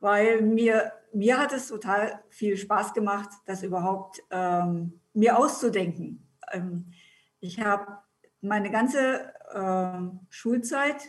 [0.00, 6.26] weil mir, mir hat es total viel Spaß gemacht, das überhaupt ähm, mir auszudenken.
[6.52, 6.92] Ähm,
[7.40, 7.98] ich habe
[8.40, 11.02] meine ganze äh, Schulzeit,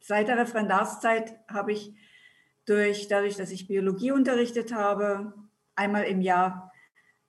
[0.00, 1.94] seit der Referendarszeit, habe ich
[2.66, 5.32] durch, dadurch, dass ich Biologie unterrichtet habe,
[5.74, 6.67] einmal im Jahr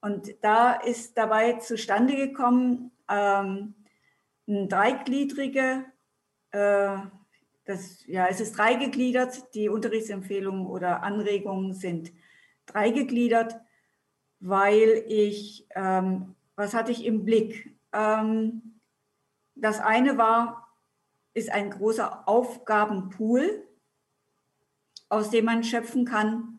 [0.00, 3.74] Und da ist dabei zustande gekommen, ähm,
[4.46, 5.84] ein dreigliedrige,
[6.52, 6.96] äh,
[7.64, 12.12] das, ja, es ist dreigegliedert, die Unterrichtsempfehlungen oder Anregungen sind
[12.66, 13.60] dreigegliedert,
[14.40, 17.76] weil ich, ähm, was hatte ich im Blick?
[17.92, 18.80] Ähm,
[19.54, 20.68] das eine war,
[21.34, 23.66] ist ein großer Aufgabenpool,
[25.08, 26.58] aus dem man schöpfen kann,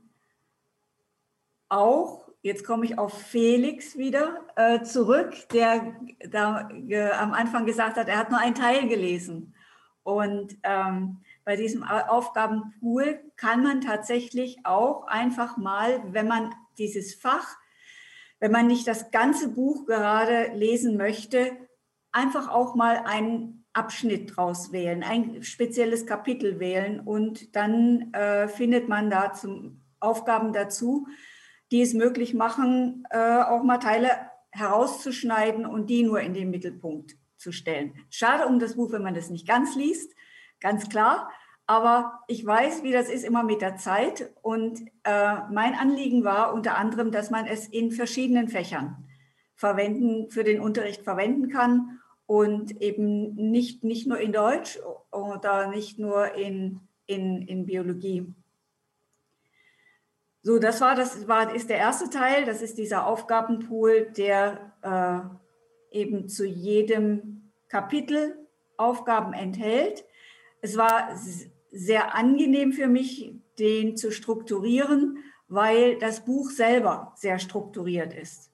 [1.70, 5.96] auch jetzt komme ich auf Felix wieder äh, zurück, der
[6.30, 9.54] da äh, am Anfang gesagt hat, er hat nur einen Teil gelesen.
[10.04, 17.58] Und ähm, bei diesem Aufgabenpool kann man tatsächlich auch einfach mal, wenn man dieses Fach,
[18.40, 21.52] wenn man nicht das ganze Buch gerade lesen möchte,
[22.12, 28.90] einfach auch mal einen Abschnitt draus wählen, ein spezielles Kapitel wählen und dann äh, findet
[28.90, 31.08] man da zum Aufgaben dazu,
[31.72, 34.10] die es möglich machen, äh, auch mal Teile
[34.52, 37.94] herauszuschneiden und die nur in den Mittelpunkt zu stellen.
[38.10, 40.14] Schade um das Buch, wenn man das nicht ganz liest,
[40.60, 41.30] ganz klar.
[41.68, 44.32] Aber ich weiß, wie das ist immer mit der Zeit.
[44.42, 49.08] Und äh, mein Anliegen war unter anderem, dass man es in verschiedenen Fächern
[49.56, 54.80] verwenden, für den Unterricht verwenden kann und eben nicht, nicht nur in Deutsch
[55.12, 58.34] oder nicht nur in, in, in Biologie.
[60.42, 62.46] So, das war das war ist der erste Teil.
[62.46, 68.36] Das ist dieser Aufgabenpool, der äh, eben zu jedem Kapitel
[68.78, 70.06] Aufgaben enthält.
[70.62, 71.10] Es war
[71.72, 75.18] sehr angenehm für mich, den zu strukturieren,
[75.48, 78.52] weil das Buch selber sehr strukturiert ist.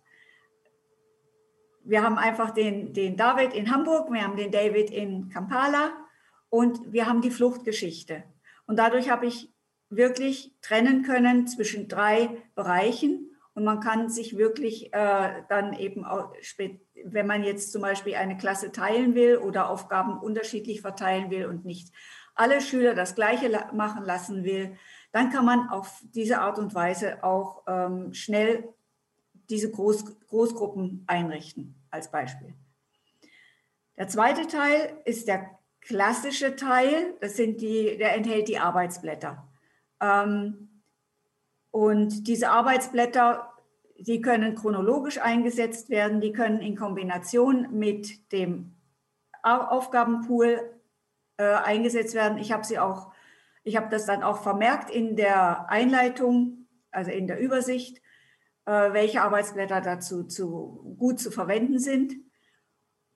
[1.84, 5.92] Wir haben einfach den, den David in Hamburg, wir haben den David in Kampala
[6.50, 8.24] und wir haben die Fluchtgeschichte.
[8.66, 9.54] Und dadurch habe ich
[9.90, 13.32] wirklich trennen können zwischen drei Bereichen.
[13.54, 16.34] Und man kann sich wirklich äh, dann eben, auch,
[17.04, 21.64] wenn man jetzt zum Beispiel eine Klasse teilen will oder Aufgaben unterschiedlich verteilen will und
[21.64, 21.94] nicht
[22.36, 24.76] alle Schüler das Gleiche machen lassen will,
[25.14, 28.68] dann kann man auf diese Art und Weise auch ähm, schnell
[29.50, 32.54] diese Groß, Großgruppen einrichten, als Beispiel.
[33.98, 39.48] Der zweite Teil ist der klassische Teil, das sind die, der enthält die Arbeitsblätter.
[40.02, 40.82] Ähm,
[41.72, 43.52] und diese Arbeitsblätter,
[43.98, 48.76] die können chronologisch eingesetzt werden, die können in Kombination mit dem
[49.44, 50.60] Aufgabenpool
[51.38, 52.38] äh, eingesetzt werden.
[52.38, 53.12] Ich habe sie auch,
[53.64, 58.02] ich habe das dann auch vermerkt in der Einleitung, also in der Übersicht,
[58.66, 62.16] äh, welche Arbeitsblätter dazu zu, gut zu verwenden sind.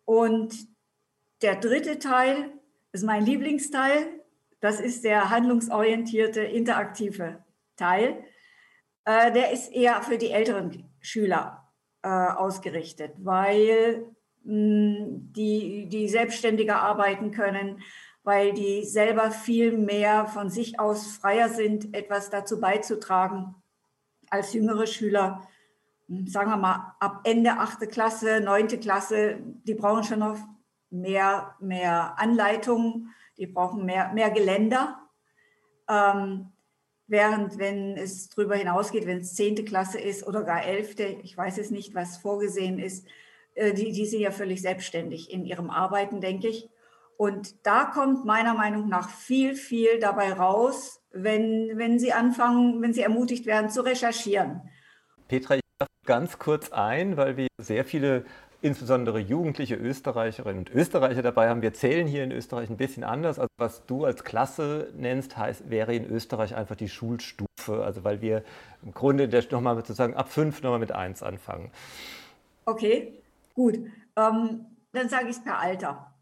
[0.06, 0.68] Und
[1.42, 2.52] der dritte Teil
[2.92, 4.19] ist mein Lieblingsteil.
[4.60, 7.44] Das ist der handlungsorientierte, interaktive
[7.76, 8.24] Teil.
[9.06, 11.70] Äh, der ist eher für die älteren Schüler
[12.04, 14.06] äh, ausgerichtet, weil
[14.44, 17.82] mh, die, die selbstständiger arbeiten können,
[18.24, 23.56] weil die selber viel mehr von sich aus freier sind, etwas dazu beizutragen
[24.30, 25.48] als jüngere Schüler.
[26.26, 30.38] Sagen wir mal, ab Ende achte Klasse, neunte Klasse, die brauchen schon noch
[30.90, 33.10] mehr, mehr Anleitung
[33.40, 35.00] die brauchen mehr, mehr Geländer.
[35.90, 36.52] Ähm,
[37.08, 41.58] während wenn es darüber hinausgeht, wenn es zehnte Klasse ist oder gar elfte, ich weiß
[41.58, 43.08] es nicht, was vorgesehen ist,
[43.56, 46.70] äh, die, die sind ja völlig selbstständig in ihrem Arbeiten, denke ich.
[47.18, 52.94] Und da kommt meiner Meinung nach viel, viel dabei raus, wenn, wenn sie anfangen, wenn
[52.94, 54.62] sie ermutigt werden zu recherchieren.
[55.28, 58.26] Petra, ich darf ganz kurz ein, weil wir sehr viele
[58.62, 61.62] insbesondere jugendliche Österreicherinnen und Österreicher dabei haben.
[61.62, 63.40] Wir zählen hier in Österreich ein bisschen anders.
[63.40, 67.84] Also was du als Klasse nennst, heißt, wäre in Österreich einfach die Schulstufe.
[67.84, 68.44] Also weil wir
[68.84, 71.72] im Grunde nochmal sozusagen ab fünf nochmal mit eins anfangen.
[72.66, 73.22] Okay,
[73.54, 73.76] gut.
[74.16, 76.14] Ähm, dann sage ich es per Alter.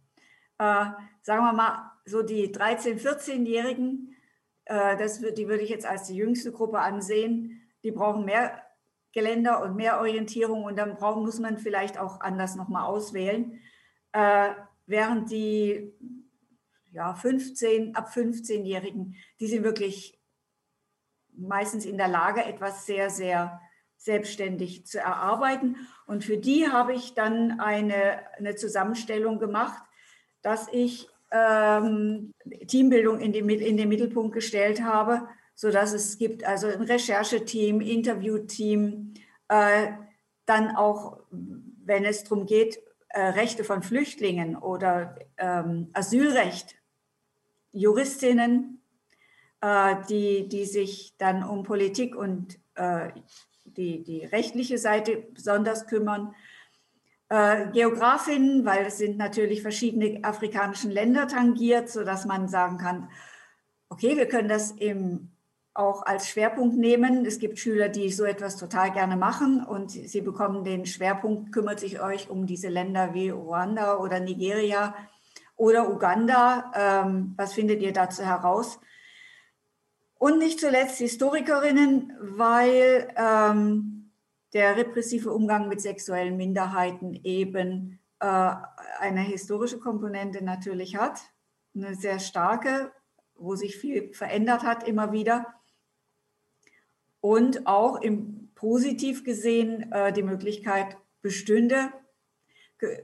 [0.60, 0.86] Äh,
[1.22, 4.16] sagen wir mal, so die 13-, 14-Jährigen,
[4.66, 4.98] äh,
[5.34, 8.62] die würde ich jetzt als die jüngste Gruppe ansehen, die brauchen mehr
[9.18, 13.60] Geländer und mehr Orientierung und dann braucht, muss man vielleicht auch anders nochmal auswählen.
[14.12, 14.50] Äh,
[14.86, 15.92] während die
[16.92, 20.20] ja, 15, ab 15-Jährigen, die sind wirklich
[21.34, 23.60] meistens in der Lage, etwas sehr, sehr
[23.96, 25.78] selbstständig zu erarbeiten.
[26.06, 29.82] Und für die habe ich dann eine, eine Zusammenstellung gemacht,
[30.44, 32.36] dass ich ähm,
[32.68, 35.28] Teambildung in, die, in den Mittelpunkt gestellt habe
[35.58, 39.16] sodass es gibt also ein Rechercheteam, Interviewteam,
[39.48, 39.88] äh,
[40.46, 42.80] dann auch, wenn es darum geht,
[43.10, 46.76] äh, Rechte von Flüchtlingen oder ähm, Asylrecht,
[47.72, 48.84] Juristinnen,
[49.62, 53.10] äh, die, die sich dann um Politik und äh,
[53.66, 56.36] die, die rechtliche Seite besonders kümmern.
[57.30, 63.10] Äh, Geografinnen, weil es sind natürlich verschiedene afrikanische Länder tangiert, sodass man sagen kann,
[63.90, 65.32] okay, wir können das im
[65.78, 67.26] auch als Schwerpunkt nehmen.
[67.26, 71.80] Es gibt Schüler, die so etwas total gerne machen und sie bekommen den Schwerpunkt, kümmert
[71.80, 74.96] sich euch um diese Länder wie Ruanda oder Nigeria
[75.56, 76.72] oder Uganda.
[76.76, 78.80] Ähm, was findet ihr dazu heraus?
[80.18, 84.12] Und nicht zuletzt Historikerinnen, weil ähm,
[84.54, 88.56] der repressive Umgang mit sexuellen Minderheiten eben äh,
[89.00, 91.20] eine historische Komponente natürlich hat,
[91.76, 92.92] eine sehr starke,
[93.36, 95.46] wo sich viel verändert hat immer wieder
[97.28, 101.92] und auch im positiv gesehen äh, die Möglichkeit bestünde,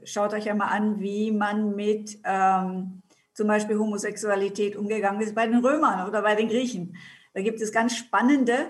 [0.04, 3.02] schaut euch ja mal an, wie man mit ähm,
[3.34, 6.96] zum Beispiel Homosexualität umgegangen ist bei den Römern oder bei den Griechen.
[7.34, 8.68] Da gibt es ganz spannende,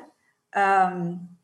[0.53, 1.37] ähm,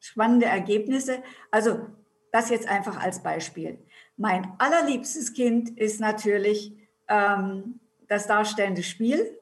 [0.00, 1.22] spannende Ergebnisse.
[1.52, 1.86] Also
[2.32, 3.78] das jetzt einfach als Beispiel.
[4.16, 6.76] Mein allerliebstes Kind ist natürlich
[7.08, 9.38] ähm, das darstellende Spiel,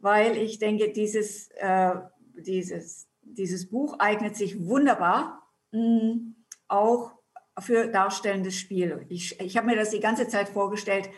[0.00, 1.94] weil ich denke, dieses, äh,
[2.38, 6.34] dieses, dieses Buch eignet sich wunderbar mh, mm,
[6.68, 7.14] auch
[7.58, 9.06] für darstellendes Spiel.
[9.08, 11.08] Ich, ich habe mir das die ganze Zeit vorgestellt,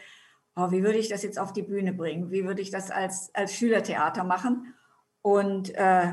[0.54, 2.30] oh, wie würde ich das jetzt auf die Bühne bringen?
[2.30, 4.74] Wie würde ich das als, als Schülertheater machen?
[5.22, 6.12] Und äh,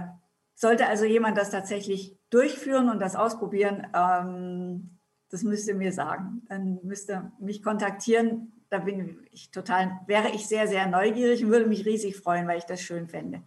[0.55, 6.43] sollte also jemand das tatsächlich durchführen und das ausprobieren, ähm, das müsste mir sagen.
[6.47, 8.53] Dann müsste mich kontaktieren.
[8.69, 12.59] Da bin ich total, wäre ich sehr, sehr neugierig und würde mich riesig freuen, weil
[12.59, 13.43] ich das schön fände.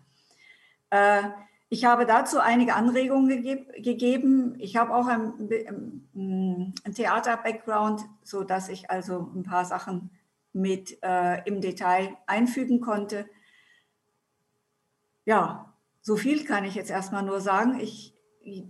[0.90, 1.22] Äh,
[1.68, 4.54] ich habe dazu einige Anregungen gegeb, gegeben.
[4.58, 5.48] Ich habe auch ein,
[6.14, 10.10] ein Theater-Background, sodass ich also ein paar Sachen
[10.52, 13.26] mit äh, im Detail einfügen konnte.
[15.24, 17.80] Ja, so viel kann ich jetzt erstmal nur sagen.
[17.80, 18.14] Ich,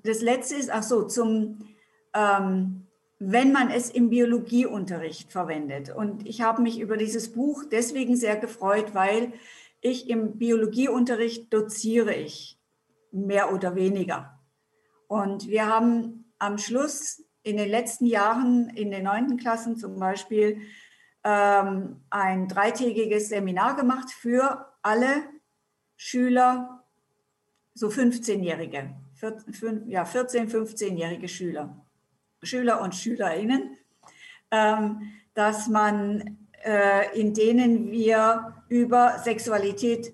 [0.02, 1.68] das letzte ist, ach so, zum,
[2.14, 2.86] ähm,
[3.18, 5.94] wenn man es im Biologieunterricht verwendet.
[5.94, 9.34] Und ich habe mich über dieses Buch deswegen sehr gefreut, weil
[9.82, 12.58] ich im Biologieunterricht doziere ich,
[13.16, 14.38] mehr oder weniger.
[15.08, 20.60] Und wir haben am Schluss in den letzten Jahren in den neunten Klassen zum Beispiel
[21.22, 25.22] ähm, ein dreitägiges Seminar gemacht für alle
[25.96, 26.84] Schüler,
[27.74, 28.94] so 15-Jährige,
[29.86, 31.84] ja, 14, 15-jährige Schüler,
[32.42, 33.76] Schüler und Schülerinnen,
[34.50, 40.12] ähm, dass man, äh, in denen wir über Sexualität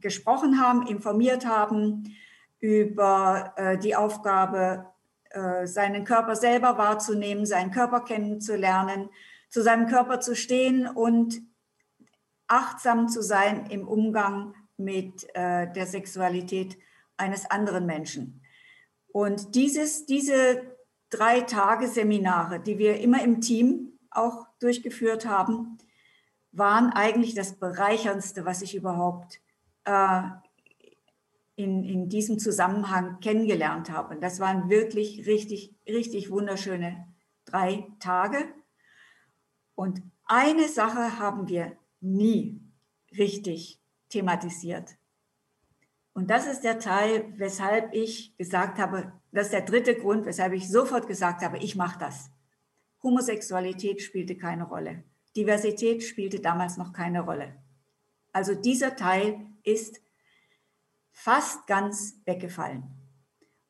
[0.00, 2.14] gesprochen haben, informiert haben,
[2.60, 4.86] über äh, die Aufgabe,
[5.30, 9.08] äh, seinen Körper selber wahrzunehmen, seinen Körper kennenzulernen,
[9.48, 11.40] zu seinem Körper zu stehen und
[12.46, 16.78] achtsam zu sein im Umgang mit äh, der Sexualität
[17.16, 18.42] eines anderen Menschen.
[19.12, 20.62] Und dieses, diese
[21.10, 25.78] drei Tage Seminare, die wir immer im Team auch durchgeführt haben,
[26.52, 29.40] waren eigentlich das Bereicherndste, was ich überhaupt
[29.84, 30.22] äh,
[31.60, 34.14] in, in diesem Zusammenhang kennengelernt habe.
[34.14, 37.06] Und das waren wirklich richtig, richtig wunderschöne
[37.44, 38.38] drei Tage.
[39.74, 42.60] Und eine Sache haben wir nie
[43.16, 44.96] richtig thematisiert.
[46.12, 50.52] Und das ist der Teil, weshalb ich gesagt habe, das ist der dritte Grund, weshalb
[50.52, 52.30] ich sofort gesagt habe, ich mache das.
[53.02, 55.04] Homosexualität spielte keine Rolle.
[55.36, 57.54] Diversität spielte damals noch keine Rolle.
[58.32, 60.00] Also dieser Teil ist
[61.22, 62.84] fast ganz weggefallen.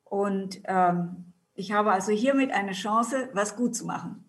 [0.05, 4.25] Und ähm, ich habe also hiermit eine Chance, was gut zu machen.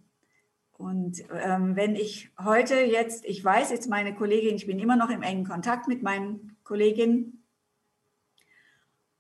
[0.72, 5.12] Und ähm, wenn ich heute jetzt, ich weiß jetzt meine Kollegin, ich bin immer noch
[5.12, 7.46] im engen Kontakt mit meinen Kolleginnen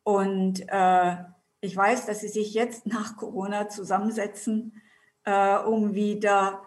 [0.01, 1.17] und äh,
[1.59, 4.81] ich weiß, dass sie sich jetzt nach Corona zusammensetzen,
[5.25, 6.63] äh, um wieder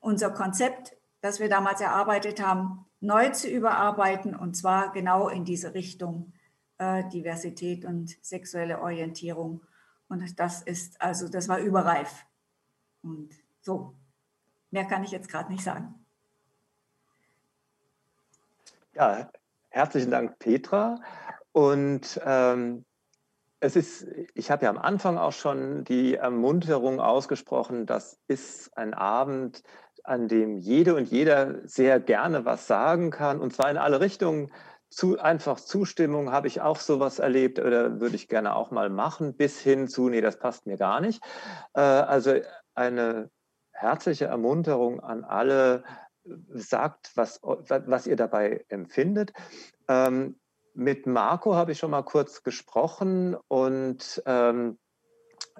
[0.00, 5.74] unser Konzept, das wir damals erarbeitet haben, neu zu überarbeiten und zwar genau in diese
[5.74, 6.32] Richtung
[6.78, 9.62] äh, Diversität und sexuelle Orientierung.
[10.08, 12.24] Und das ist also, das war überreif.
[13.02, 13.94] Und so,
[14.70, 15.94] Mehr kann ich jetzt gerade nicht sagen.
[18.94, 19.30] Ja,
[19.70, 21.00] herzlichen Dank, Petra.
[21.52, 22.84] Und ähm,
[23.60, 28.94] es ist, ich habe ja am Anfang auch schon die Ermunterung ausgesprochen, das ist ein
[28.94, 29.62] Abend,
[30.04, 34.50] an dem jede und jeder sehr gerne was sagen kann, und zwar in alle Richtungen.
[34.90, 39.36] Zu, einfach Zustimmung, habe ich auch sowas erlebt oder würde ich gerne auch mal machen,
[39.36, 41.22] bis hin zu, nee, das passt mir gar nicht.
[41.74, 42.34] Äh, also
[42.74, 43.30] eine
[43.72, 45.84] herzliche Ermunterung an alle,
[46.50, 49.32] sagt, was, was ihr dabei empfindet.
[49.88, 50.38] Ähm,
[50.74, 54.78] mit Marco habe ich schon mal kurz gesprochen und ähm,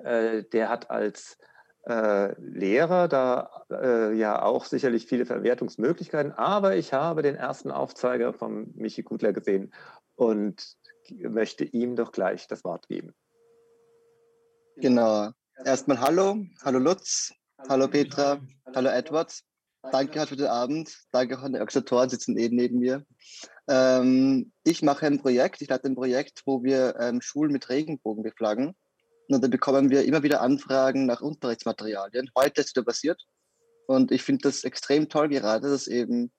[0.05, 1.58] äh, der hat als äh,
[1.89, 8.73] Lehrer da äh, ja auch sicherlich viele Verwertungsmöglichkeiten, aber ich habe den ersten Aufzeiger von
[8.75, 9.73] Michi Gutler gesehen
[10.15, 10.77] und
[11.11, 13.15] möchte ihm doch gleich das Wort geben.
[14.77, 15.31] Genau.
[15.65, 17.33] Erstmal Hallo, hallo Lutz,
[17.67, 18.41] Hallo Petra,
[18.75, 19.43] hallo Edward.
[19.91, 20.97] Danke für den Abend.
[21.11, 23.05] Danke auch an die Organisatoren, sitzen eben neben mir.
[23.69, 28.23] Ähm, ich mache ein Projekt, ich leite ein Projekt, wo wir ähm, Schulen mit Regenbogen
[28.23, 28.75] beflaggen.
[29.29, 32.31] Und dann bekommen wir immer wieder Anfragen nach Unterrichtsmaterialien.
[32.35, 33.23] Heute ist wieder passiert.
[33.87, 36.31] Und ich finde das extrem toll gerade, dass eben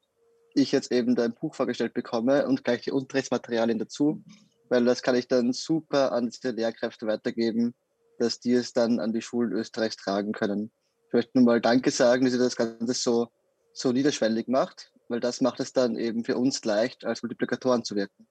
[0.53, 4.23] ich jetzt eben da ein Buch vorgestellt bekomme und gleich die Unterrichtsmaterialien dazu,
[4.69, 7.75] weil das kann ich dann super an die Lehrkräfte weitergeben,
[8.17, 10.71] dass die es dann an die Schulen Österreichs tragen können.
[11.07, 13.29] Ich möchte nur mal Danke sagen, dass ihr das Ganze so,
[13.73, 17.95] so niederschwellig macht, weil das macht es dann eben für uns leicht, als Multiplikatoren zu
[17.95, 18.27] wirken.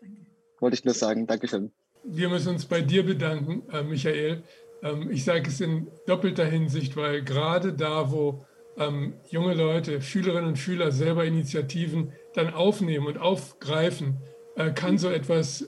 [0.00, 0.26] Danke.
[0.60, 1.26] Wollte ich nur sagen.
[1.26, 1.72] Dankeschön.
[2.04, 4.42] Wir müssen uns bei dir bedanken, äh, Michael.
[4.82, 8.44] Ähm, ich sage es in doppelter Hinsicht, weil gerade da, wo
[8.76, 14.16] ähm, junge Leute, Schülerinnen und Schüler selber Initiativen dann aufnehmen und aufgreifen,
[14.56, 15.66] äh, kann so etwas äh,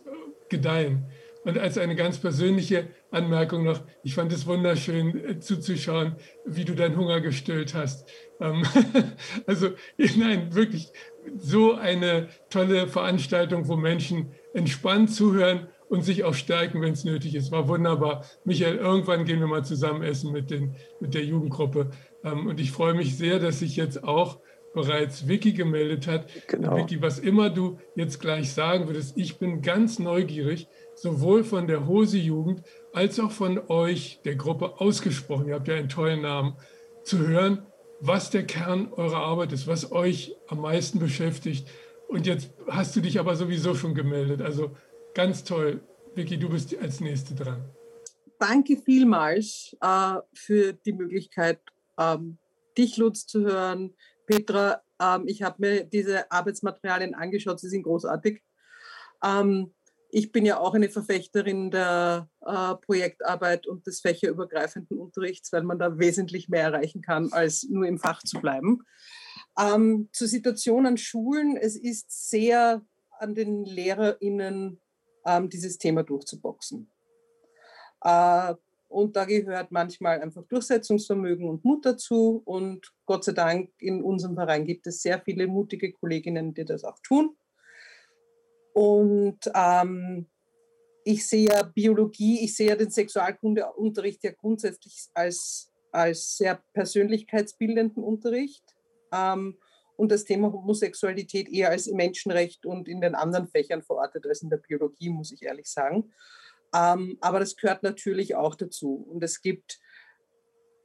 [0.49, 1.07] gedeihen.
[1.45, 6.17] Und als eine ganz persönliche Anmerkung noch, ich fand es wunderschön äh, zuzuschauen,
[6.47, 8.09] wie du deinen Hunger gestillt hast.
[8.41, 8.65] Ähm,
[9.47, 9.71] also
[10.17, 10.91] nein, wirklich
[11.37, 17.37] so eine tolle Veranstaltung, wo Menschen entspannt zuhören und sich auch stärken, wenn es nötig
[17.37, 17.53] ist.
[17.53, 18.25] War wunderbar.
[18.45, 21.91] Michael, irgendwann gehen wir mal zusammen essen mit, den, mit der Jugendgruppe.
[22.25, 24.41] Ähm, und ich freue mich sehr, dass sich jetzt auch
[24.75, 26.27] bereits Vicky gemeldet hat.
[26.49, 26.77] Genau.
[26.77, 30.67] Vicky, was immer du jetzt gleich sagen würdest, ich bin ganz neugierig,
[30.97, 35.89] sowohl von der Hose-Jugend als auch von euch, der Gruppe ausgesprochen, ihr habt ja einen
[35.89, 36.57] tollen Namen,
[37.05, 37.65] zu hören,
[38.01, 41.69] was der Kern eurer Arbeit ist, was euch am meisten beschäftigt.
[42.09, 44.43] Und jetzt hast du dich aber sowieso schon gemeldet.
[44.43, 44.73] Also
[45.15, 45.81] ganz toll.
[46.15, 47.65] Vicky, du bist als Nächste dran.
[48.39, 51.61] Danke vielmals äh, für die Möglichkeit,
[51.99, 52.39] ähm,
[52.77, 53.95] dich, Lutz, zu hören.
[54.27, 58.43] Petra, ähm, ich habe mir diese Arbeitsmaterialien angeschaut, sie sind großartig.
[59.25, 59.73] Ähm,
[60.11, 65.79] ich bin ja auch eine Verfechterin der äh, Projektarbeit und des fächerübergreifenden Unterrichts, weil man
[65.79, 68.83] da wesentlich mehr erreichen kann, als nur im Fach zu bleiben.
[69.59, 71.57] Ähm, zur Situation an Schulen.
[71.57, 72.85] Es ist sehr
[73.19, 74.81] an den LehrerInnen,
[75.25, 76.91] ähm, dieses Thema durchzuboxen.
[78.03, 78.55] Äh,
[78.89, 82.43] und da gehört manchmal einfach Durchsetzungsvermögen und Mut dazu.
[82.45, 86.85] Und Gott sei Dank in unserem Verein gibt es sehr viele mutige Kolleginnen, die das
[86.85, 87.37] auch tun.
[88.73, 90.27] Und ähm,
[91.05, 98.03] ich sehe ja Biologie, ich sehe ja den Sexualkundeunterricht ja grundsätzlich als, als sehr persönlichkeitsbildenden
[98.03, 98.65] Unterricht.
[99.13, 99.57] Ähm,
[99.97, 104.51] und das Thema Homosexualität eher als Menschenrecht und in den anderen Fächern verortet als in
[104.51, 106.13] der Biologie, muss ich ehrlich sagen.
[106.75, 109.07] Ähm, aber das gehört natürlich auch dazu.
[109.09, 109.79] Und es gibt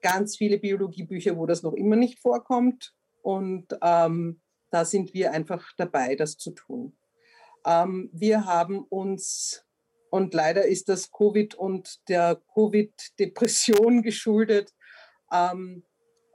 [0.01, 2.93] ganz viele Biologiebücher, wo das noch immer nicht vorkommt.
[3.21, 4.41] Und ähm,
[4.71, 6.95] da sind wir einfach dabei, das zu tun.
[7.65, 9.65] Ähm, wir haben uns,
[10.11, 14.73] und leider ist das Covid und der Covid-Depression geschuldet,
[15.31, 15.83] ähm,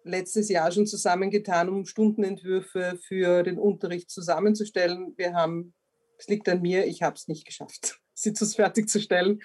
[0.05, 5.15] letztes Jahr schon zusammengetan, um Stundenentwürfe für den Unterricht zusammenzustellen.
[5.17, 5.75] Wir haben,
[6.19, 9.43] es liegt an mir, ich habe es nicht geschafft, sie zu fertigzustellen.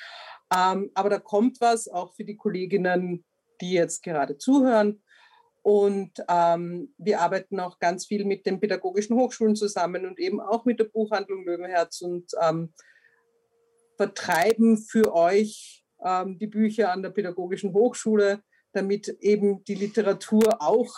[0.53, 3.23] Ähm, aber da kommt was, auch für die Kolleginnen,
[3.61, 5.01] die jetzt gerade zuhören.
[5.61, 10.65] Und ähm, wir arbeiten auch ganz viel mit den pädagogischen Hochschulen zusammen und eben auch
[10.65, 12.73] mit der Buchhandlung Löwenherz und ähm,
[13.97, 18.41] vertreiben für euch ähm, die Bücher an der pädagogischen Hochschule,
[18.73, 20.93] damit eben die Literatur auch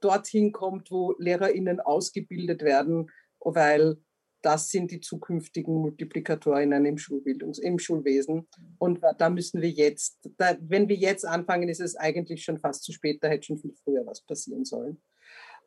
[0.00, 3.10] dorthin kommt, wo LehrerInnen ausgebildet werden,
[3.40, 3.96] weil
[4.42, 8.48] das sind die zukünftigen Multiplikatorinnen im, Schulbildungs-, im Schulwesen.
[8.78, 12.82] Und da müssen wir jetzt, da, wenn wir jetzt anfangen, ist es eigentlich schon fast
[12.82, 15.00] zu spät, da hätte schon viel früher was passieren sollen.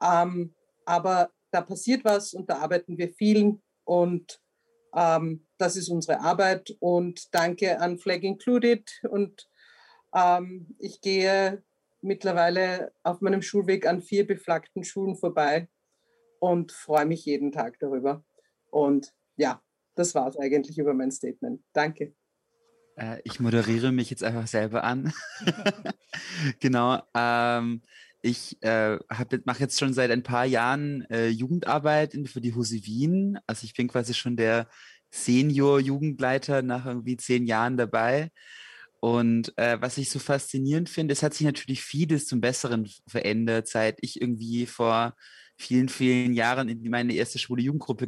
[0.03, 0.53] Ähm,
[0.85, 4.41] aber da passiert was und da arbeiten wir viel und
[4.93, 9.47] ähm, das ist unsere Arbeit und danke an Flag Included und
[10.15, 11.63] ähm, ich gehe
[12.01, 15.67] mittlerweile auf meinem Schulweg an vier beflaggten Schulen vorbei
[16.39, 18.23] und freue mich jeden Tag darüber.
[18.71, 19.61] Und ja,
[19.95, 21.61] das war es eigentlich über mein Statement.
[21.73, 22.13] Danke.
[22.95, 25.13] Äh, ich moderiere mich jetzt einfach selber an.
[26.59, 27.01] genau.
[27.13, 27.81] Ähm,
[28.21, 28.97] ich äh,
[29.45, 33.37] mache jetzt schon seit ein paar Jahren äh, Jugendarbeit für die Hose Wien.
[33.47, 34.67] Also ich bin quasi schon der
[35.11, 38.31] Senior-Jugendleiter nach irgendwie zehn Jahren dabei.
[39.05, 43.67] Und äh, was ich so faszinierend finde, es hat sich natürlich vieles zum Besseren verändert,
[43.67, 45.13] seit ich irgendwie vor
[45.59, 48.07] vielen, vielen Jahren in meine erste schwule Jugendgruppe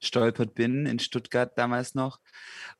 [0.00, 2.18] gestolpert bin, in Stuttgart damals noch.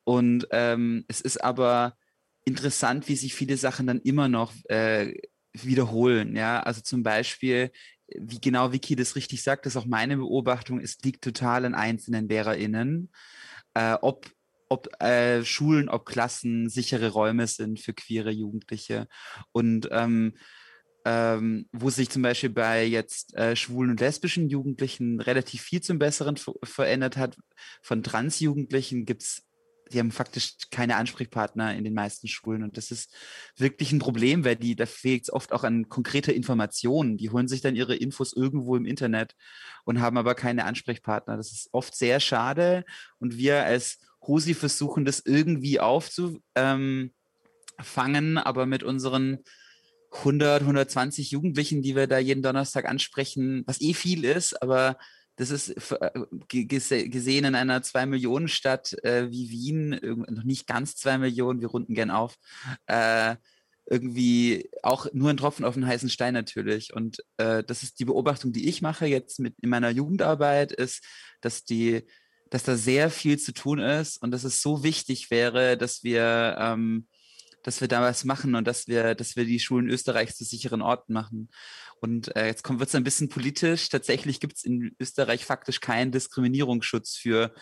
[0.03, 1.95] Und ähm, es ist aber
[2.43, 5.13] interessant, wie sich viele Sachen dann immer noch äh,
[5.53, 6.35] wiederholen.
[6.35, 7.69] Ja, also zum Beispiel,
[8.07, 11.75] wie genau Vicky das richtig sagt, das ist auch meine Beobachtung, es liegt total an
[11.75, 13.11] einzelnen LehrerInnen,
[13.75, 14.25] äh, ob
[14.73, 19.07] ob äh, Schulen, ob Klassen sichere Räume sind für queere Jugendliche.
[19.51, 20.33] Und ähm,
[21.05, 25.99] ähm, wo sich zum Beispiel bei jetzt äh, schwulen und lesbischen Jugendlichen relativ viel zum
[25.99, 27.37] Besseren verändert hat.
[27.81, 29.43] Von Transjugendlichen gibt es,
[29.91, 33.13] die haben faktisch keine Ansprechpartner in den meisten Schulen und das ist
[33.57, 37.17] wirklich ein Problem, weil die, da fehlt es oft auch an konkreter Informationen.
[37.17, 39.35] Die holen sich dann ihre Infos irgendwo im Internet
[39.83, 41.35] und haben aber keine Ansprechpartner.
[41.35, 42.85] Das ist oft sehr schade
[43.19, 47.11] und wir als Hosi versuchen das irgendwie aufzufangen,
[48.37, 49.39] aber mit unseren
[50.11, 54.97] 100, 120 Jugendlichen, die wir da jeden Donnerstag ansprechen, was eh viel ist, aber
[55.35, 59.99] das ist äh, gesehen in einer zwei Millionen Stadt äh, wie Wien,
[60.29, 62.35] noch nicht ganz zwei Millionen, wir runden gern auf,
[62.85, 63.35] äh,
[63.85, 66.93] irgendwie auch nur ein Tropfen auf den heißen Stein natürlich.
[66.93, 71.03] Und äh, das ist die Beobachtung, die ich mache jetzt mit in meiner Jugendarbeit, ist,
[71.41, 72.03] dass die,
[72.53, 76.55] dass da sehr viel zu tun ist und dass es so wichtig wäre, dass wir
[76.59, 77.07] ähm,
[77.63, 80.81] dass wir da was machen und dass wir, dass wir die Schulen Österreichs zu sicheren
[80.81, 81.49] Orten machen.
[81.99, 83.89] Und äh, jetzt wird es ein bisschen politisch.
[83.89, 87.55] Tatsächlich gibt es in Österreich faktisch keinen Diskriminierungsschutz für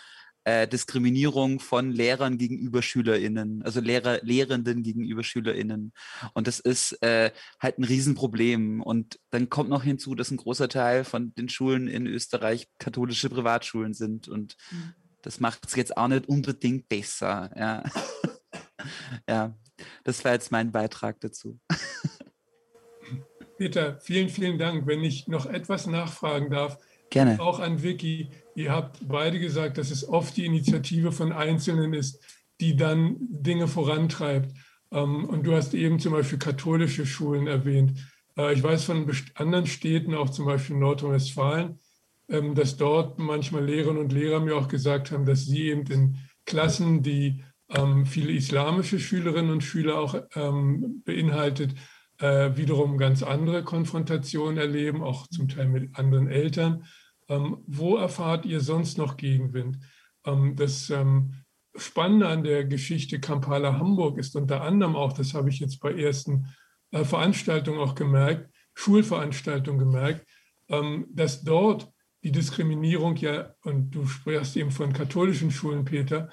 [0.44, 5.94] äh, Diskriminierung von Lehrern gegenüber SchülerInnen, also Lehrer, Lehrenden gegenüber SchülerInnen.
[6.34, 8.82] Und das ist äh, halt ein Riesenproblem.
[8.82, 13.30] Und dann kommt noch hinzu, dass ein großer Teil von den Schulen in Österreich katholische
[13.30, 14.28] Privatschulen sind.
[14.28, 14.94] Und mhm.
[15.22, 17.52] das macht es jetzt auch nicht unbedingt besser.
[17.56, 17.84] Ja.
[19.30, 19.56] ja,
[20.04, 21.60] das war jetzt mein Beitrag dazu.
[23.58, 24.88] Peter, vielen, vielen Dank.
[24.88, 26.80] Wenn ich noch etwas nachfragen darf,
[27.12, 27.40] Gerne.
[27.42, 28.30] auch an Vicky.
[28.56, 32.24] Ihr habt beide gesagt, dass es oft die Initiative von Einzelnen ist,
[32.62, 34.54] die dann Dinge vorantreibt.
[34.92, 38.00] Ähm, und du hast eben zum Beispiel katholische Schulen erwähnt.
[38.38, 41.80] Äh, ich weiß von anderen Städten, auch zum Beispiel Nordrhein-Westfalen,
[42.30, 46.18] ähm, dass dort manchmal Lehrerinnen und Lehrer mir auch gesagt haben, dass sie eben in
[46.46, 50.16] Klassen, die ähm, viele islamische Schülerinnen und Schüler auch
[51.06, 51.76] beinhaltet,
[52.22, 56.86] äh, wiederum ganz andere Konfrontationen erleben, auch zum Teil mit anderen Eltern.
[57.28, 59.80] Ähm, wo erfahrt ihr sonst noch Gegenwind?
[60.26, 61.34] Ähm, das ähm,
[61.76, 65.94] Spannende an der Geschichte Kampala Hamburg ist unter anderem auch, das habe ich jetzt bei
[65.94, 66.48] ersten
[66.92, 70.26] äh, Veranstaltungen auch gemerkt, Schulveranstaltungen gemerkt,
[70.68, 71.90] ähm, dass dort
[72.24, 76.30] die Diskriminierung ja, und du sprichst eben von katholischen Schulen, Peter,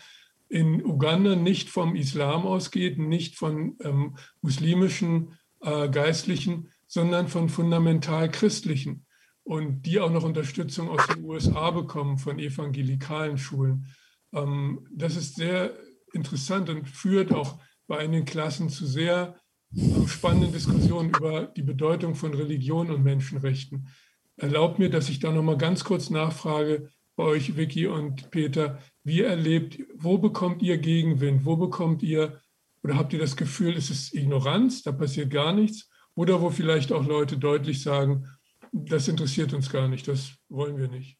[0.48, 8.30] in Uganda nicht vom Islam ausgeht, nicht von ähm, muslimischen äh, Geistlichen, sondern von fundamental
[8.30, 9.06] Christlichen
[9.44, 13.86] und die auch noch Unterstützung aus den USA bekommen von evangelikalen Schulen.
[14.32, 15.74] Ähm, das ist sehr
[16.12, 19.36] interessant und führt auch bei einigen Klassen zu sehr
[19.74, 23.88] ähm, spannenden Diskussionen über die Bedeutung von Religion und Menschenrechten.
[24.36, 28.78] Erlaubt mir, dass ich da noch mal ganz kurz nachfrage bei euch, Vicky und Peter,
[29.02, 31.44] wie erlebt, wo bekommt ihr Gegenwind?
[31.44, 32.40] Wo bekommt ihr
[32.82, 35.88] oder habt ihr das Gefühl, es ist Ignoranz, da passiert gar nichts?
[36.14, 38.26] Oder wo vielleicht auch Leute deutlich sagen,
[38.72, 41.18] das interessiert uns gar nicht, das wollen wir nicht?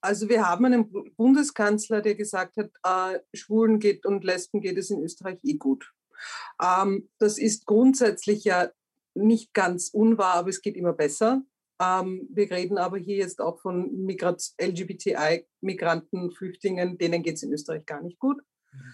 [0.00, 4.90] Also wir haben einen Bundeskanzler, der gesagt hat, äh, Schwulen geht und Lesben geht es
[4.90, 5.92] in Österreich eh gut.
[6.62, 8.70] Ähm, das ist grundsätzlich ja
[9.14, 11.42] nicht ganz unwahr, aber es geht immer besser.
[11.80, 17.86] Ähm, wir reden aber hier jetzt auch von LGBTI-Migranten, Flüchtlingen, denen geht es in Österreich
[17.86, 18.42] gar nicht gut.
[18.72, 18.92] Mhm.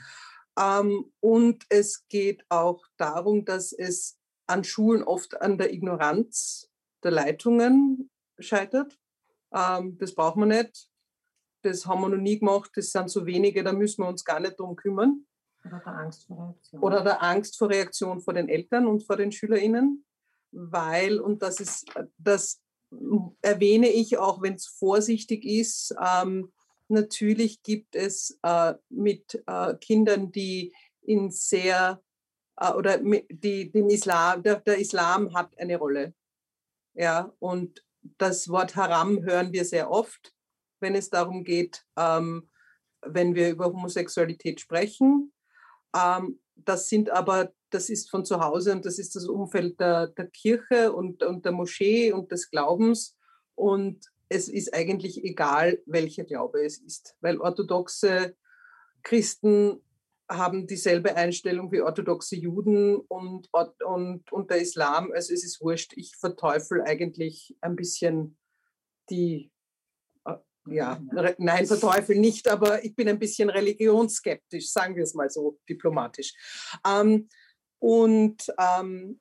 [0.59, 6.71] Ähm, und es geht auch darum, dass es an Schulen oft an der Ignoranz
[7.03, 8.99] der Leitungen scheitert.
[9.53, 10.91] Ähm, das braucht man nicht.
[11.63, 12.71] Das haben wir noch nie gemacht.
[12.75, 15.27] Das sind so wenige, da müssen wir uns gar nicht drum kümmern.
[15.65, 16.83] Oder der Angst vor Reaktion.
[16.83, 20.05] Oder der Angst vor Reaktion vor den Eltern und vor den SchülerInnen.
[20.53, 21.87] Weil, und das ist,
[22.19, 22.61] das
[23.41, 25.95] erwähne ich auch, wenn es vorsichtig ist.
[26.01, 26.53] Ähm,
[26.89, 32.03] natürlich gibt es äh, mit äh, Kindern, die in sehr
[32.57, 36.15] äh, oder die, den Islam, der, der, Islam hat eine Rolle.
[36.95, 37.85] Ja, und
[38.19, 40.35] das Wort Haram hören wir sehr oft,
[40.81, 42.49] wenn es darum geht, ähm,
[43.03, 45.33] wenn wir über Homosexualität sprechen.
[45.95, 50.07] Ähm, das sind aber das ist von zu Hause und das ist das Umfeld der,
[50.09, 53.17] der Kirche und, und der Moschee und des Glaubens.
[53.57, 58.37] Und es ist eigentlich egal, welcher Glaube es ist, weil orthodoxe
[59.03, 59.81] Christen
[60.29, 65.13] haben dieselbe Einstellung wie orthodoxe Juden und, und, und der Islam.
[65.13, 65.93] Also es ist wurscht.
[65.97, 68.39] Ich verteufel eigentlich ein bisschen
[69.11, 69.53] die,
[70.25, 71.01] äh, ja,
[71.39, 76.33] nein, verteufel nicht, aber ich bin ein bisschen religionsskeptisch, sagen wir es mal so diplomatisch.
[76.87, 77.29] Ähm,
[77.79, 79.21] und ähm,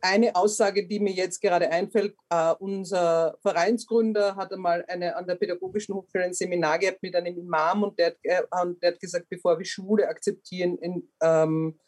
[0.00, 5.36] eine Aussage, die mir jetzt gerade einfällt, äh, unser Vereinsgründer hat einmal eine, an der
[5.36, 9.28] Pädagogischen Hochschule ein Seminar gehabt mit einem Imam und der, äh, und der hat gesagt,
[9.28, 11.78] bevor wir Schule akzeptieren, in, ähm,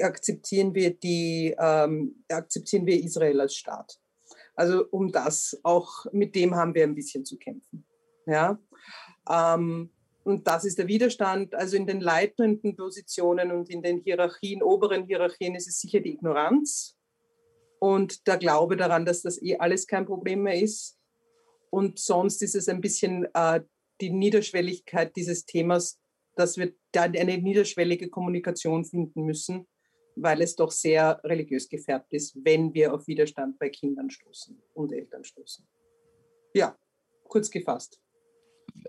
[0.00, 3.98] akzeptieren, wir die, ähm, akzeptieren wir Israel als Staat.
[4.54, 7.84] Also um das auch, mit dem haben wir ein bisschen zu kämpfen.
[8.26, 8.58] Ja?
[9.28, 9.90] Ähm,
[10.24, 11.54] und das ist der Widerstand.
[11.54, 16.14] Also in den leitenden Positionen und in den Hierarchien, oberen Hierarchien ist es sicher die
[16.14, 16.96] Ignoranz
[17.82, 20.96] und der Glaube daran, dass das eh alles kein Problem mehr ist.
[21.68, 23.60] Und sonst ist es ein bisschen äh,
[24.00, 25.98] die Niederschwelligkeit dieses Themas,
[26.36, 29.66] dass wir da eine niederschwellige Kommunikation finden müssen,
[30.14, 34.92] weil es doch sehr religiös gefärbt ist, wenn wir auf Widerstand bei Kindern stoßen und
[34.92, 35.66] Eltern stoßen.
[36.54, 36.78] Ja,
[37.24, 38.01] kurz gefasst.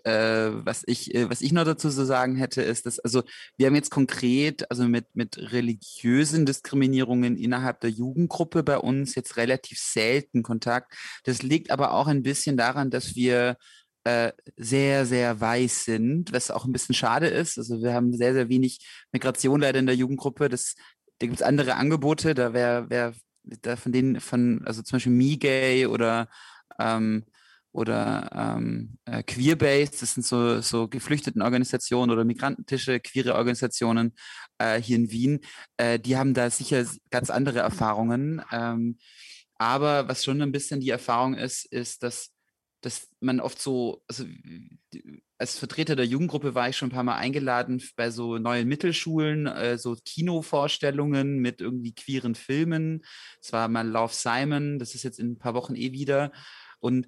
[0.03, 3.23] Äh, was ich, äh, was ich noch dazu zu sagen hätte, ist, dass, also
[3.57, 9.37] wir haben jetzt konkret, also mit, mit religiösen Diskriminierungen innerhalb der Jugendgruppe bei uns jetzt
[9.37, 10.93] relativ selten Kontakt.
[11.23, 13.57] Das liegt aber auch ein bisschen daran, dass wir
[14.03, 17.57] äh, sehr, sehr weiß sind, was auch ein bisschen schade ist.
[17.57, 18.79] Also wir haben sehr, sehr wenig
[19.11, 20.49] Migration leider in der Jugendgruppe.
[20.49, 20.75] Das,
[21.19, 23.13] da gibt es andere Angebote, da wäre wär,
[23.43, 26.27] da von denen, von, also zum Beispiel MeGay oder
[26.79, 27.23] ähm,
[27.73, 34.13] oder ähm, äh, Queerbase, das sind so, so geflüchteten Organisationen oder Migrantentische, queere Organisationen
[34.59, 35.39] äh, hier in Wien,
[35.77, 38.43] äh, die haben da sicher ganz andere Erfahrungen.
[38.51, 38.97] Ähm,
[39.55, 42.31] aber was schon ein bisschen die Erfahrung ist, ist, dass,
[42.81, 44.25] dass man oft so, also
[45.39, 49.47] als Vertreter der Jugendgruppe war ich schon ein paar Mal eingeladen bei so neuen Mittelschulen,
[49.47, 53.03] äh, so Kinovorstellungen mit irgendwie queeren Filmen.
[53.41, 56.31] Es war mal Love Simon, das ist jetzt in ein paar Wochen eh wieder.
[56.79, 57.07] Und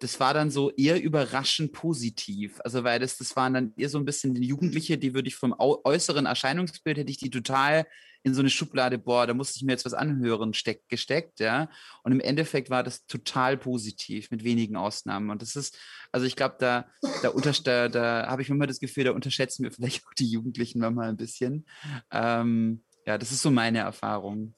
[0.00, 2.60] das war dann so eher überraschend positiv.
[2.64, 5.36] Also, weil das, das waren dann eher so ein bisschen die Jugendliche, die würde ich
[5.36, 7.86] vom äußeren Erscheinungsbild hätte ich die total
[8.24, 11.68] in so eine Schublade, boah, da musste ich mir jetzt was anhören, steck, gesteckt, ja.
[12.02, 15.28] Und im Endeffekt war das total positiv, mit wenigen Ausnahmen.
[15.28, 15.78] Und das ist,
[16.10, 16.86] also ich glaube, da,
[17.22, 17.30] da,
[17.62, 21.10] da, da habe ich immer das Gefühl, da unterschätzen wir vielleicht auch die Jugendlichen mal
[21.10, 21.66] ein bisschen.
[22.10, 24.54] Ähm, ja, das ist so meine Erfahrung.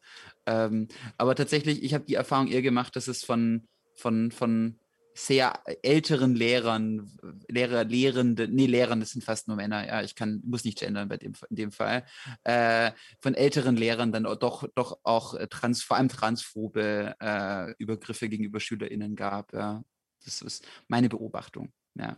[0.47, 0.87] Ähm,
[1.19, 3.67] aber tatsächlich, ich habe die Erfahrung eher gemacht, dass es von,
[3.97, 4.79] von, von
[5.17, 7.11] sehr älteren Lehrern,
[7.49, 11.09] Lehrer, Lehrende, nee, Lehrern, das sind fast nur Männer, ja, ich kann, muss nicht gendern
[11.09, 12.05] bei dem, in dem Fall,
[12.45, 18.61] äh, von älteren Lehrern dann doch, doch auch trans, vor allem transphobe äh, Übergriffe gegenüber
[18.61, 19.83] SchülerInnen gab, ja.
[20.25, 22.17] Das ist meine Beobachtung, ja.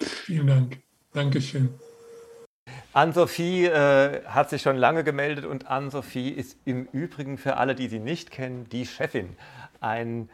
[0.00, 0.82] Vielen Dank.
[1.12, 1.70] Dankeschön.
[2.92, 7.88] Ann-Sophie äh, hat sich schon lange gemeldet und Ann-Sophie ist im Übrigen für alle, die
[7.88, 9.36] sie nicht kennen, die Chefin.
[9.80, 10.28] Ein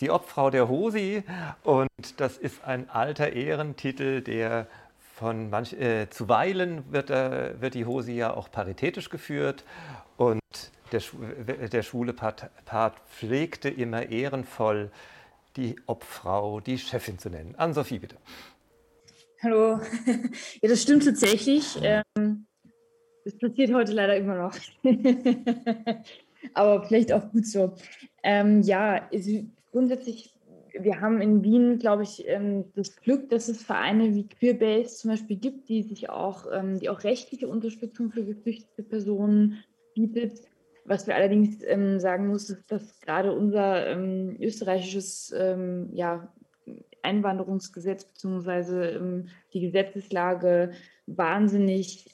[0.00, 1.22] die Obfrau der Hosi
[1.62, 4.66] und das ist ein alter Ehrentitel, der
[5.14, 9.64] von manch, äh, zuweilen wird, äh, wird die Hosi ja auch paritätisch geführt
[10.16, 10.40] und
[10.92, 11.00] der,
[11.68, 14.90] der schwule Part, Part pflegte immer ehrenvoll
[15.56, 17.54] die Obfrau, die Chefin zu nennen.
[17.56, 18.16] Ann-Sophie, bitte.
[19.42, 19.80] Hallo.
[20.62, 21.78] Ja, das stimmt tatsächlich.
[21.82, 22.46] Ähm,
[23.24, 24.54] das passiert heute leider immer noch.
[26.54, 27.74] Aber vielleicht auch gut so.
[28.22, 29.08] Ähm, ja,
[29.74, 30.32] grundsätzlich,
[30.72, 35.10] wir haben in Wien, glaube ich, ähm, das Glück, dass es Vereine wie Queerbase zum
[35.10, 39.64] Beispiel gibt, die sich auch, ähm, die auch rechtliche Unterstützung für geflüchtete Personen
[39.94, 40.42] bietet.
[40.84, 43.96] Was wir allerdings ähm, sagen muss, ist, dass gerade unser
[44.38, 45.34] österreichisches
[45.92, 46.32] ja,
[47.02, 49.24] Einwanderungsgesetz bzw.
[49.54, 50.72] Die Gesetzeslage
[51.06, 52.12] wahnsinnig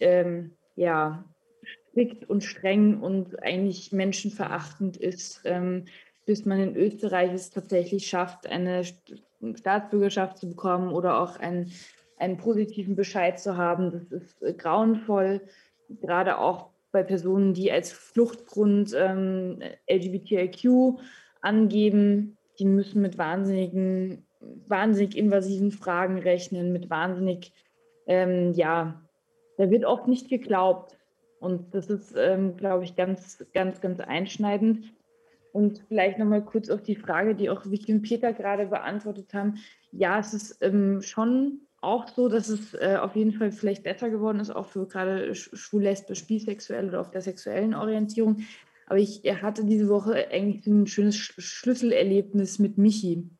[0.76, 1.24] ja,
[1.90, 5.42] strikt und streng und eigentlich menschenverachtend ist
[6.26, 8.82] bis man in Österreich es tatsächlich schafft, eine
[9.54, 11.72] Staatsbürgerschaft zu bekommen oder auch einen,
[12.18, 13.90] einen positiven Bescheid zu haben.
[13.90, 15.40] Das ist äh, grauenvoll,
[16.00, 19.60] gerade auch bei Personen, die als Fluchtgrund ähm,
[19.90, 20.98] LGBTIQ
[21.40, 22.36] angeben.
[22.58, 24.26] Die müssen mit wahnsinnigen,
[24.66, 27.52] wahnsinnig invasiven Fragen rechnen, mit wahnsinnig,
[28.06, 29.00] ähm, ja,
[29.56, 30.96] da wird oft nicht geglaubt.
[31.38, 34.92] Und das ist, ähm, glaube ich, ganz, ganz, ganz einschneidend.
[35.52, 39.56] Und vielleicht nochmal kurz auf die Frage, die auch Vicky und Peter gerade beantwortet haben.
[39.90, 44.10] Ja, es ist ähm, schon auch so, dass es äh, auf jeden Fall vielleicht besser
[44.10, 48.44] geworden ist, auch für gerade schwul, lesbisch, bisexuell oder auf der sexuellen Orientierung.
[48.86, 53.30] Aber ich hatte diese Woche eigentlich ein schönes Schlüsselerlebnis mit Michi.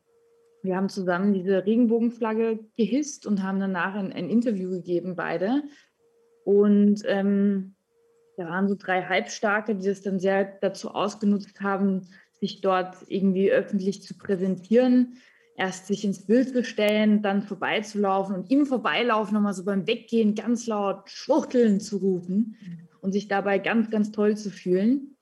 [0.63, 5.63] Wir haben zusammen diese Regenbogenflagge gehisst und haben danach ein, ein Interview gegeben, beide.
[6.45, 7.75] Und ähm,
[8.41, 12.07] da waren so drei Halbstarke, die das dann sehr dazu ausgenutzt haben,
[12.39, 15.17] sich dort irgendwie öffentlich zu präsentieren,
[15.55, 20.33] erst sich ins Bild zu stellen, dann vorbeizulaufen und im Vorbeilaufen nochmal so beim Weggehen
[20.33, 22.57] ganz laut Schwuchteln zu rufen
[23.01, 25.17] und sich dabei ganz, ganz toll zu fühlen.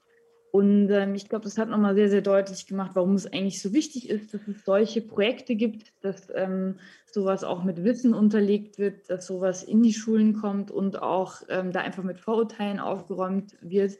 [0.51, 3.71] Und ähm, ich glaube, das hat nochmal sehr, sehr deutlich gemacht, warum es eigentlich so
[3.71, 6.75] wichtig ist, dass es solche Projekte gibt, dass ähm,
[7.05, 11.71] sowas auch mit Wissen unterlegt wird, dass sowas in die Schulen kommt und auch ähm,
[11.71, 13.97] da einfach mit Vorurteilen aufgeräumt wird.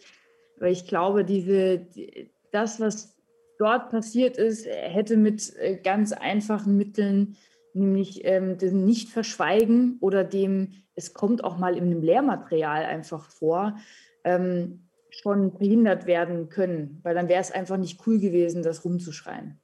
[0.58, 3.16] Weil ich glaube, diese, die, das, was
[3.60, 7.38] dort passiert ist, hätte mit äh, ganz einfachen Mitteln,
[7.74, 13.78] nämlich ähm, dem Nicht-Verschweigen oder dem, es kommt auch mal in einem Lehrmaterial einfach vor,
[14.24, 19.60] ähm, schon verhindert werden können, weil dann wäre es einfach nicht cool gewesen, das rumzuschreien.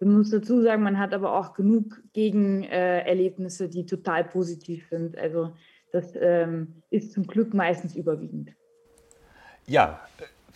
[0.00, 5.16] Ich muss dazu sagen, man hat aber auch genug Gegenerlebnisse, die total positiv sind.
[5.16, 5.52] Also
[5.92, 8.50] das ähm, ist zum Glück meistens überwiegend.
[9.66, 10.00] Ja,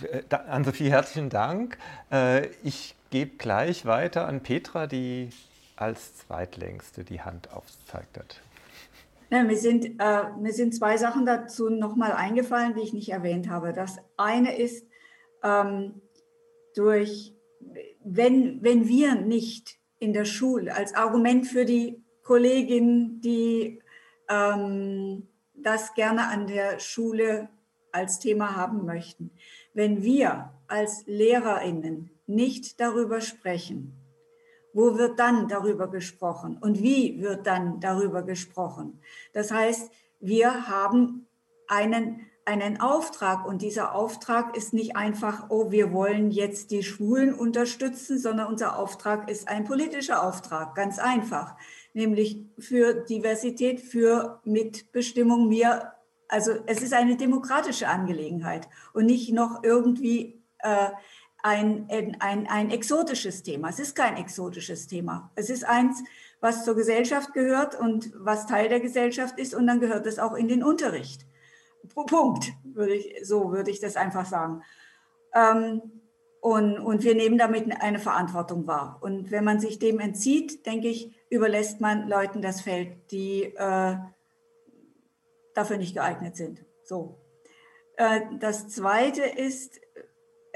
[0.02, 1.78] äh, Ann-Sophie, herzlichen Dank.
[2.10, 5.30] Äh, ich gebe gleich weiter an Petra, die
[5.76, 8.40] als zweitlängste die Hand aufgezeigt hat.
[9.30, 13.50] Ja, mir, sind, äh, mir sind zwei Sachen dazu nochmal eingefallen, die ich nicht erwähnt
[13.50, 13.72] habe.
[13.72, 14.86] Das eine ist,
[15.42, 16.00] ähm,
[16.74, 17.34] durch,
[18.02, 23.80] wenn, wenn wir nicht in der Schule als Argument für die Kollegin, die
[24.28, 27.48] ähm, das gerne an der Schule
[27.92, 29.30] als Thema haben möchten,
[29.74, 33.97] wenn wir als Lehrerinnen nicht darüber sprechen,
[34.72, 39.00] wo wird dann darüber gesprochen und wie wird dann darüber gesprochen?
[39.32, 39.90] Das heißt,
[40.20, 41.26] wir haben
[41.68, 47.34] einen, einen Auftrag und dieser Auftrag ist nicht einfach, oh, wir wollen jetzt die Schwulen
[47.34, 51.56] unterstützen, sondern unser Auftrag ist ein politischer Auftrag, ganz einfach,
[51.92, 55.50] nämlich für Diversität, für Mitbestimmung.
[55.50, 55.92] Wir,
[56.28, 60.90] also es ist eine demokratische Angelegenheit und nicht noch irgendwie äh,
[61.42, 61.86] ein,
[62.20, 63.68] ein, ein exotisches Thema.
[63.68, 65.30] Es ist kein exotisches Thema.
[65.34, 66.02] Es ist eins,
[66.40, 70.34] was zur Gesellschaft gehört und was Teil der Gesellschaft ist und dann gehört es auch
[70.34, 71.26] in den Unterricht.
[71.94, 74.62] Punkt, würde ich, so würde ich das einfach sagen.
[75.34, 75.82] Ähm,
[76.40, 78.98] und, und wir nehmen damit eine Verantwortung wahr.
[79.00, 83.96] Und wenn man sich dem entzieht, denke ich, überlässt man Leuten das Feld, die äh,
[85.54, 86.64] dafür nicht geeignet sind.
[86.84, 87.18] So.
[87.96, 89.80] Äh, das Zweite ist,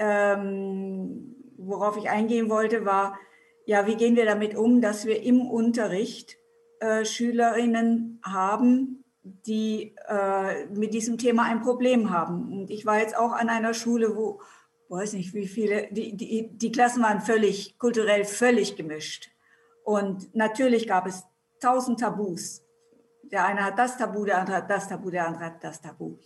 [0.03, 3.19] ähm, worauf ich eingehen wollte, war,
[3.65, 6.37] ja, wie gehen wir damit um, dass wir im Unterricht
[6.81, 12.53] äh, Schülerinnen haben, die äh, mit diesem Thema ein Problem haben.
[12.53, 14.41] Und ich war jetzt auch an einer Schule, wo,
[14.89, 19.31] weiß nicht wie viele, die, die, die Klassen waren völlig, kulturell völlig gemischt.
[19.85, 21.25] Und natürlich gab es
[21.61, 22.65] tausend Tabus.
[23.31, 26.19] Der eine hat das Tabu, der andere hat das Tabu, der andere hat das Tabu.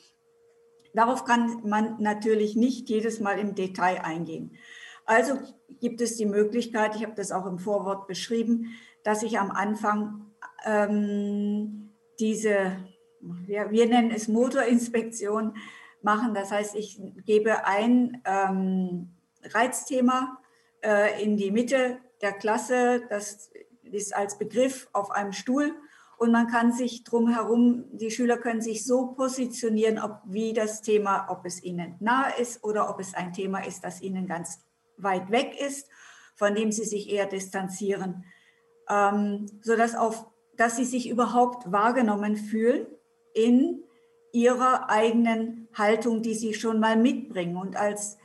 [0.96, 4.56] Darauf kann man natürlich nicht jedes Mal im Detail eingehen.
[5.04, 5.34] Also
[5.78, 8.74] gibt es die Möglichkeit, ich habe das auch im Vorwort beschrieben,
[9.04, 10.32] dass ich am Anfang
[10.64, 12.78] ähm, diese,
[13.20, 15.54] wir, wir, nennen es Motorinspektion,
[16.00, 16.32] machen.
[16.32, 19.10] Das heißt, ich gebe ein ähm,
[19.42, 20.38] Reizthema
[20.82, 23.50] äh, in die Mitte der Klasse, das
[23.82, 25.74] ist als Begriff auf einem Stuhl
[26.18, 31.28] und man kann sich drumherum, die Schüler können sich so positionieren, ob wie das Thema,
[31.30, 34.60] ob es ihnen nahe ist oder ob es ein Thema ist, das ihnen ganz
[34.96, 35.88] weit weg ist,
[36.34, 38.24] von dem sie sich eher distanzieren,
[38.88, 42.86] ähm, sodass auf, dass sie sich überhaupt wahrgenommen fühlen
[43.34, 43.82] in
[44.32, 47.56] ihrer eigenen Haltung, die sie schon mal mitbringen.
[47.56, 48.16] Und als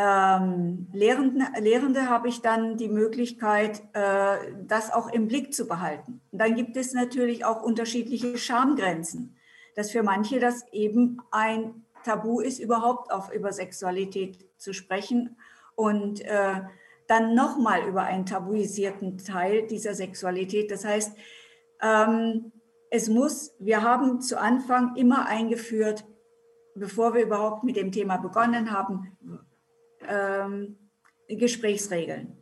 [0.00, 6.22] ähm, Lehrende, Lehrende habe ich dann die Möglichkeit, äh, das auch im Blick zu behalten.
[6.32, 9.36] Und dann gibt es natürlich auch unterschiedliche Schamgrenzen,
[9.76, 15.36] dass für manche das eben ein Tabu ist, überhaupt auf, über Sexualität zu sprechen
[15.74, 16.62] und äh,
[17.06, 20.70] dann nochmal über einen tabuisierten Teil dieser Sexualität.
[20.70, 21.14] Das heißt,
[21.82, 22.52] ähm,
[22.90, 26.06] es muss, wir haben zu Anfang immer eingeführt,
[26.74, 29.49] bevor wir überhaupt mit dem Thema begonnen haben,
[30.08, 30.76] ähm,
[31.28, 32.36] Gesprächsregeln.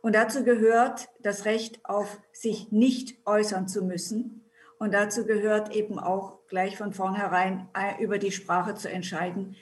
[0.00, 4.44] Und dazu gehört das Recht auf sich nicht äußern zu müssen.
[4.78, 9.56] Und dazu gehört eben auch gleich von vornherein äh, über die Sprache zu entscheiden,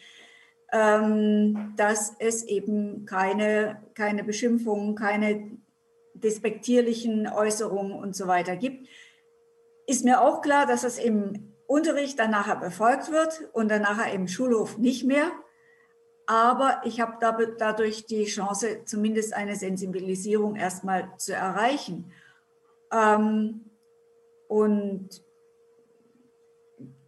[0.72, 5.58] ähm, dass es eben keine, keine Beschimpfungen, keine
[6.14, 8.88] despektierlichen Äußerungen und so weiter gibt.
[9.86, 14.12] Ist mir auch klar, dass das im Unterricht dann nachher befolgt wird und dann nachher
[14.12, 15.30] im Schulhof nicht mehr.
[16.26, 22.12] Aber ich habe dadurch die Chance, zumindest eine Sensibilisierung erstmal zu erreichen.
[22.92, 23.70] Ähm,
[24.48, 25.22] und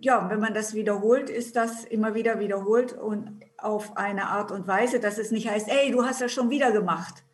[0.01, 4.69] ja, wenn man das wiederholt, ist das immer wieder wiederholt und auf eine Art und
[4.69, 7.25] Weise, dass es nicht heißt, ey, du hast das schon wieder gemacht,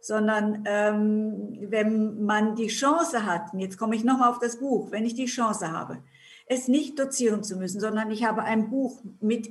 [0.00, 4.90] sondern ähm, wenn man die Chance hat, und jetzt komme ich nochmal auf das Buch,
[4.90, 5.98] wenn ich die Chance habe,
[6.46, 9.50] es nicht dozieren zu müssen, sondern ich habe ein Buch mit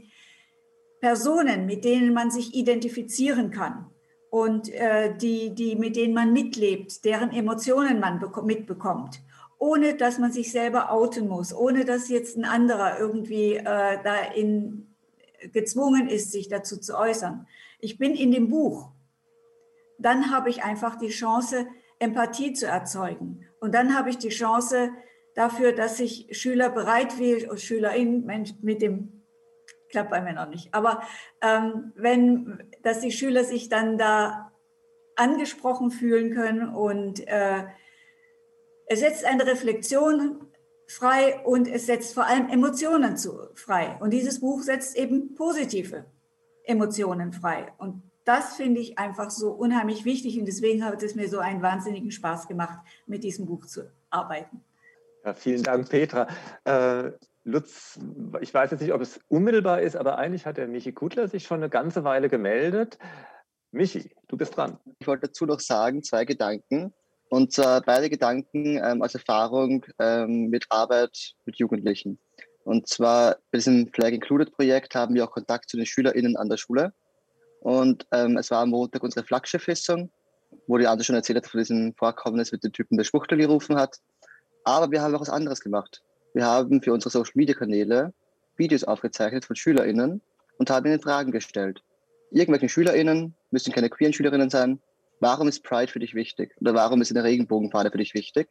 [1.04, 3.88] Personen, mit denen man sich identifizieren kann
[4.30, 9.22] und äh, die, die, mit denen man mitlebt, deren Emotionen man mitbekommt,
[9.58, 13.64] ohne dass man sich selber outen muss, ohne dass jetzt ein anderer irgendwie äh,
[14.01, 14.95] da in,
[15.51, 17.47] gezwungen ist, sich dazu zu äußern.
[17.80, 18.89] Ich bin in dem Buch.
[19.99, 21.68] Dann habe ich einfach die Chance,
[21.99, 23.43] Empathie zu erzeugen.
[23.60, 24.91] Und dann habe ich die Chance
[25.36, 28.26] dafür, dass sich Schüler bereit wie SchülerInnen
[28.62, 29.12] mit dem
[29.93, 30.73] klappt bei mir noch nicht.
[30.73, 31.01] Aber
[31.41, 34.51] ähm, wenn, dass die Schüler sich dann da
[35.15, 37.63] angesprochen fühlen können und äh,
[38.87, 40.47] es setzt eine Reflexion
[40.87, 43.97] frei und es setzt vor allem Emotionen zu, frei.
[43.99, 46.05] Und dieses Buch setzt eben positive
[46.65, 47.71] emotionenfrei.
[47.77, 51.61] Und das finde ich einfach so unheimlich wichtig und deswegen hat es mir so einen
[51.61, 54.63] wahnsinnigen Spaß gemacht, mit diesem Buch zu arbeiten.
[55.23, 56.27] Ja, vielen Dank, Petra.
[56.63, 57.11] Äh,
[57.45, 57.99] Lutz,
[58.39, 61.43] ich weiß jetzt nicht, ob es unmittelbar ist, aber eigentlich hat der Michi Kutler sich
[61.43, 62.97] schon eine ganze Weile gemeldet.
[63.71, 64.77] Michi, du bist dran.
[64.99, 66.93] Ich wollte dazu noch sagen, zwei Gedanken.
[67.29, 72.19] Und zwar beide Gedanken ähm, als Erfahrung ähm, mit Arbeit mit Jugendlichen.
[72.63, 76.47] Und zwar bei diesem Flag Included Projekt haben wir auch Kontakt zu den SchülerInnen an
[76.47, 76.93] der Schule.
[77.59, 80.11] Und ähm, es war am Montag unsere Flaggschiff-Fissung,
[80.67, 83.75] wo die andere schon erzählt hat von diesem Vorkommnis mit dem Typen, der Schwuchtel gerufen
[83.75, 83.97] hat.
[84.63, 86.03] Aber wir haben auch was anderes gemacht.
[86.34, 88.13] Wir haben für unsere Social-Media-Kanäle
[88.57, 90.21] Videos aufgezeichnet von SchülerInnen
[90.57, 91.84] und haben ihnen Fragen gestellt.
[92.31, 94.79] Irgendwelchen SchülerInnen, müssen keine queeren SchülerInnen sein,
[95.19, 96.55] warum ist Pride für dich wichtig?
[96.59, 98.49] Oder warum ist eine Regenbogenfahne für dich wichtig?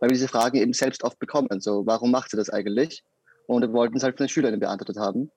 [0.00, 1.60] Weil wir diese Fragen eben selbst oft bekommen.
[1.60, 3.02] So, warum macht sie das eigentlich?
[3.46, 5.30] Und wir wollten es halt von den SchülerInnen beantwortet haben.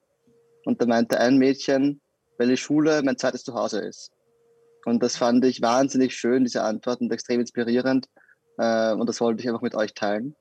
[0.66, 2.02] Und da meinte ein Mädchen,
[2.38, 4.12] weil die Schule mein zweites Zuhause ist.
[4.86, 8.08] Und das fand ich wahnsinnig schön, diese Antwort und extrem inspirierend.
[8.58, 10.36] Äh, und das wollte ich einfach mit euch teilen.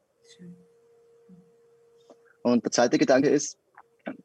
[2.43, 3.59] Und der zweite Gedanke ist,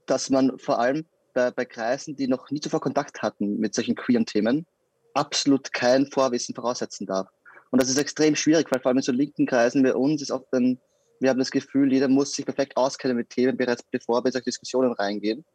[0.05, 3.95] dass man vor allem bei, bei Kreisen, die noch nie zuvor Kontakt hatten mit solchen
[3.95, 4.65] queeren Themen,
[5.13, 7.27] absolut kein Vorwissen voraussetzen darf.
[7.71, 10.31] Und das ist extrem schwierig, weil vor allem in so linken Kreisen bei uns ist
[10.31, 10.79] oft dann,
[11.19, 14.31] wir haben das Gefühl, jeder muss sich perfekt auskennen mit Themen, bereits bevor wir in
[14.33, 15.45] solche Diskussionen reingehen.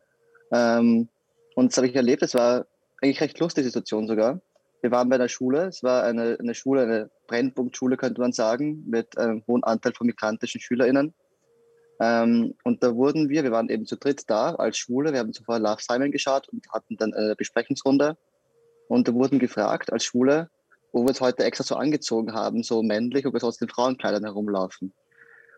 [0.52, 1.08] Ähm,
[1.54, 2.66] und das habe ich erlebt, es war
[3.00, 4.40] eigentlich recht lustige Situation sogar.
[4.82, 8.84] Wir waren bei einer Schule, es war eine, eine Schule, eine Brennpunktschule, könnte man sagen,
[8.86, 11.14] mit einem hohen Anteil von migrantischen SchülerInnen.
[12.00, 15.34] Ähm, und da wurden wir, wir waren eben zu dritt da als Schule, wir haben
[15.34, 18.16] zuvor Love Simon geschaut und hatten dann eine Besprechungsrunde.
[18.88, 20.48] Und da wurden gefragt als Schule,
[20.92, 24.24] wo wir uns heute extra so angezogen haben, so männlich, ob wir sonst in Frauenkleidern
[24.24, 24.94] herumlaufen.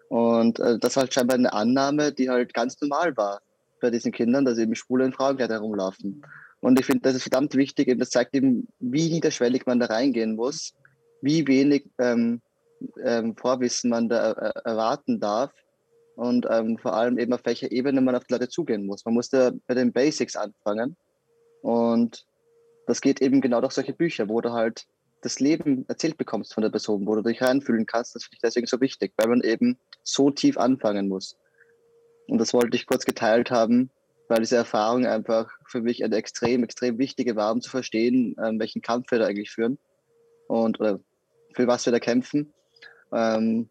[0.09, 3.40] Und äh, das war halt scheinbar eine Annahme, die halt ganz normal war
[3.80, 6.22] bei diesen Kindern, dass eben Schwule in Frauenkleidern herumlaufen.
[6.61, 9.86] Und ich finde, das ist verdammt wichtig, eben das zeigt eben, wie niederschwellig man da
[9.86, 10.74] reingehen muss,
[11.20, 12.40] wie wenig ähm,
[13.03, 15.53] ähm, Vorwissen man da äh, erwarten darf
[16.17, 19.05] und ähm, vor allem eben auf welcher Ebene man auf die Leute zugehen muss.
[19.05, 20.97] Man muss da bei den Basics anfangen
[21.63, 22.27] und
[22.87, 24.87] das geht eben genau durch solche Bücher, wo du halt
[25.23, 28.15] das Leben erzählt bekommst von der Person, wo du dich reinfühlen kannst.
[28.15, 31.37] Das finde ich deswegen so wichtig, weil man eben so tief anfangen muss.
[32.27, 33.91] Und das wollte ich kurz geteilt haben,
[34.29, 38.59] weil diese Erfahrung einfach für mich eine extrem, extrem wichtige war, um zu verstehen, ähm,
[38.59, 39.79] welchen Kampf wir da eigentlich führen
[40.49, 41.01] und oder
[41.55, 42.53] für was wir da kämpfen.
[43.13, 43.69] Ähm,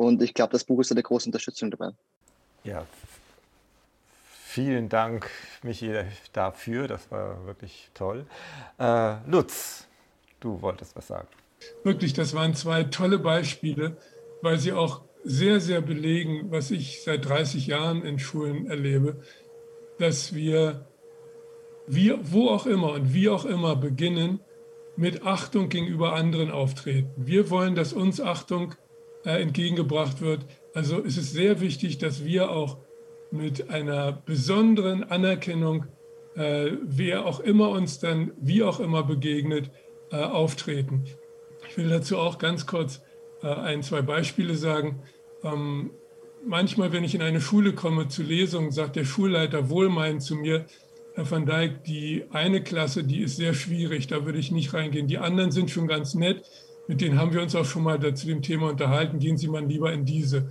[0.00, 1.90] und ich glaube, das Buch ist eine große Unterstützung dabei.
[2.64, 2.86] Ja,
[4.46, 5.30] vielen Dank,
[5.62, 5.92] Michi,
[6.32, 6.88] dafür.
[6.88, 8.24] Das war wirklich toll.
[8.78, 9.86] Äh, Lutz,
[10.40, 11.28] du wolltest was sagen.
[11.84, 13.98] Wirklich, das waren zwei tolle Beispiele,
[14.40, 19.22] weil sie auch sehr, sehr belegen, was ich seit 30 Jahren in Schulen erlebe,
[19.98, 20.86] dass wir,
[21.86, 24.40] wie, wo auch immer und wie auch immer beginnen,
[24.96, 27.10] mit Achtung gegenüber anderen auftreten.
[27.16, 28.76] Wir wollen, dass uns Achtung
[29.28, 30.46] entgegengebracht wird.
[30.74, 32.78] Also ist es sehr wichtig, dass wir auch
[33.30, 35.86] mit einer besonderen Anerkennung,
[36.34, 39.70] äh, wer auch immer uns dann wie auch immer begegnet,
[40.10, 41.04] äh, auftreten.
[41.68, 43.02] Ich will dazu auch ganz kurz
[43.42, 45.02] äh, ein, zwei Beispiele sagen.
[45.44, 45.90] Ähm,
[46.44, 50.66] manchmal, wenn ich in eine Schule komme zu Lesungen, sagt der Schulleiter wohlmeinend zu mir,
[51.14, 55.06] Herr van Dijk, die eine Klasse, die ist sehr schwierig, da würde ich nicht reingehen.
[55.06, 56.44] Die anderen sind schon ganz nett,
[56.90, 59.64] mit denen haben wir uns auch schon mal zu dem Thema unterhalten, gehen Sie mal
[59.64, 60.50] lieber in diese.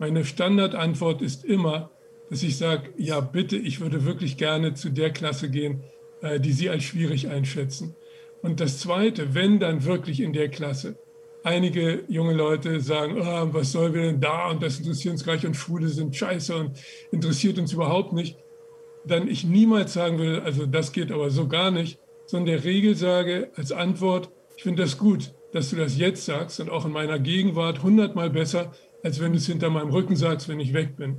[0.00, 1.92] Meine Standardantwort ist immer,
[2.30, 5.84] dass ich sage, ja bitte, ich würde wirklich gerne zu der Klasse gehen,
[6.20, 7.94] äh, die Sie als schwierig einschätzen.
[8.42, 10.98] Und das Zweite, wenn dann wirklich in der Klasse
[11.44, 15.46] einige junge Leute sagen, oh, was sollen wir denn da und das interessiert uns gleich
[15.46, 16.72] und Schwule sind scheiße und
[17.12, 18.36] interessiert uns überhaupt nicht,
[19.06, 22.96] dann ich niemals sagen würde, also das geht aber so gar nicht, sondern der Regel
[22.96, 26.92] sage als Antwort, ich finde das gut, dass du das jetzt sagst und auch in
[26.92, 28.72] meiner Gegenwart hundertmal besser,
[29.02, 31.18] als wenn du es hinter meinem Rücken sagst, wenn ich weg bin.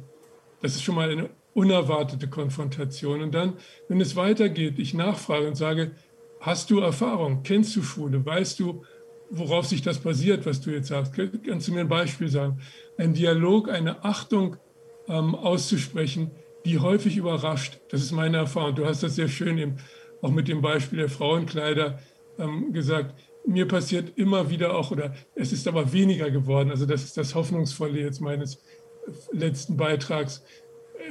[0.61, 3.21] Das ist schon mal eine unerwartete Konfrontation.
[3.21, 3.53] Und dann,
[3.87, 5.91] wenn es weitergeht, ich nachfrage und sage,
[6.39, 7.43] hast du Erfahrung?
[7.43, 8.25] Kennst du Schule?
[8.25, 8.83] Weißt du,
[9.29, 11.13] worauf sich das basiert, was du jetzt sagst.
[11.45, 12.59] Kannst du mir ein Beispiel sagen?
[12.97, 14.57] Ein Dialog, eine Achtung
[15.07, 16.31] ähm, auszusprechen,
[16.65, 17.79] die häufig überrascht.
[17.89, 18.75] Das ist meine Erfahrung.
[18.75, 19.77] Du hast das sehr schön eben
[20.21, 21.99] auch mit dem Beispiel der Frauenkleider
[22.37, 23.15] ähm, gesagt.
[23.45, 26.69] Mir passiert immer wieder auch, oder es ist aber weniger geworden.
[26.69, 28.61] Also das ist das Hoffnungsvolle jetzt meines
[29.31, 30.43] letzten Beitrags.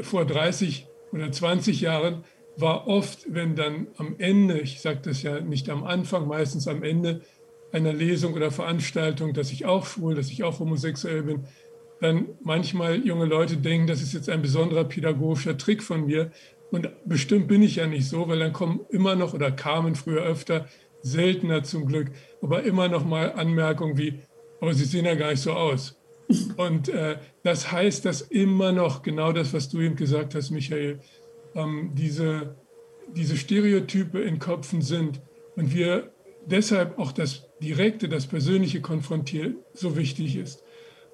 [0.03, 2.25] Vor 30 oder 20 Jahren
[2.57, 6.83] war oft, wenn dann am Ende, ich sage das ja nicht am Anfang, meistens am
[6.83, 7.23] Ende,
[7.71, 11.45] einer Lesung oder Veranstaltung, dass ich auch schwul, dass ich auch homosexuell bin,
[12.01, 16.31] dann manchmal junge Leute denken, das ist jetzt ein besonderer pädagogischer Trick von mir,
[16.71, 20.23] Und bestimmt bin ich ja nicht so, weil dann kommen immer noch oder kamen früher
[20.23, 20.67] öfter,
[21.11, 22.11] seltener zum Glück,
[22.43, 24.21] aber immer noch mal Anmerkungen wie,
[24.61, 25.99] aber Sie sehen ja gar nicht so aus.
[26.57, 31.01] Und äh, das heißt, dass immer noch genau das, was du eben gesagt hast, Michael,
[31.55, 32.57] ähm, diese,
[33.15, 35.21] diese Stereotype in Köpfen sind
[35.57, 36.13] und wir
[36.47, 40.63] deshalb auch das Direkte, das Persönliche konfrontieren so wichtig ist.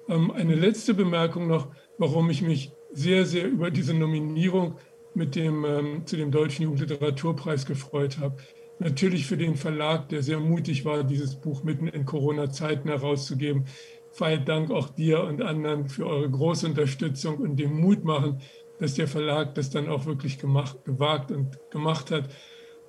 [0.07, 4.77] Ähm, eine letzte Bemerkung noch, warum ich mich sehr, sehr über diese Nominierung
[5.13, 8.37] mit dem, ähm, zu dem Deutschen Jugendliteraturpreis gefreut habe.
[8.79, 13.65] Natürlich für den Verlag, der sehr mutig war, dieses Buch mitten in Corona-Zeiten herauszugeben.
[14.11, 18.41] Vielen Dank auch dir und anderen für eure große Unterstützung und den Mut machen,
[18.79, 22.29] dass der Verlag das dann auch wirklich gemacht, gewagt und gemacht hat.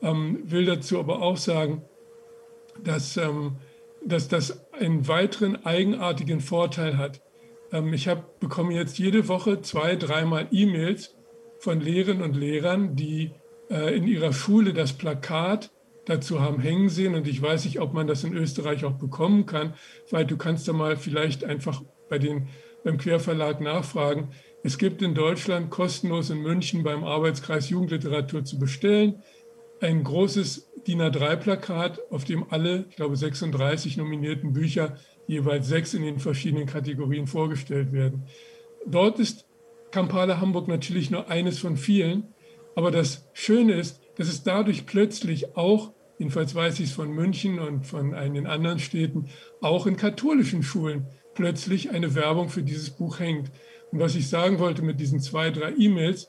[0.02, 1.82] Ähm, will dazu aber auch sagen,
[2.82, 3.56] dass, ähm,
[4.04, 7.22] dass das einen weiteren eigenartigen Vorteil hat.
[7.72, 11.14] Ähm, ich hab, bekomme jetzt jede Woche zwei, dreimal E-Mails
[11.58, 13.32] von Lehrern und Lehrern, die
[13.70, 15.70] äh, in ihrer Schule das Plakat
[16.06, 17.14] dazu haben hängen sehen.
[17.14, 19.74] Und ich weiß nicht, ob man das in Österreich auch bekommen kann,
[20.10, 22.48] weil du kannst da mal vielleicht einfach bei den,
[22.82, 24.30] beim Querverlag nachfragen.
[24.62, 29.22] Es gibt in Deutschland kostenlos in München beim Arbeitskreis Jugendliteratur zu bestellen
[29.80, 34.96] ein großes DIN A3-Plakat, auf dem alle, ich glaube 36 nominierten Bücher,
[35.26, 38.24] jeweils sechs in den verschiedenen Kategorien vorgestellt werden.
[38.86, 39.46] Dort ist
[39.90, 42.34] Kampala Hamburg natürlich nur eines von vielen,
[42.74, 47.59] aber das Schöne ist, dass es dadurch plötzlich auch jedenfalls weiß ich es von München
[47.59, 49.28] und von einigen anderen Städten,
[49.60, 53.51] auch in katholischen Schulen plötzlich eine Werbung für dieses Buch hängt.
[53.93, 56.28] Und was ich sagen wollte mit diesen zwei, drei E-Mails,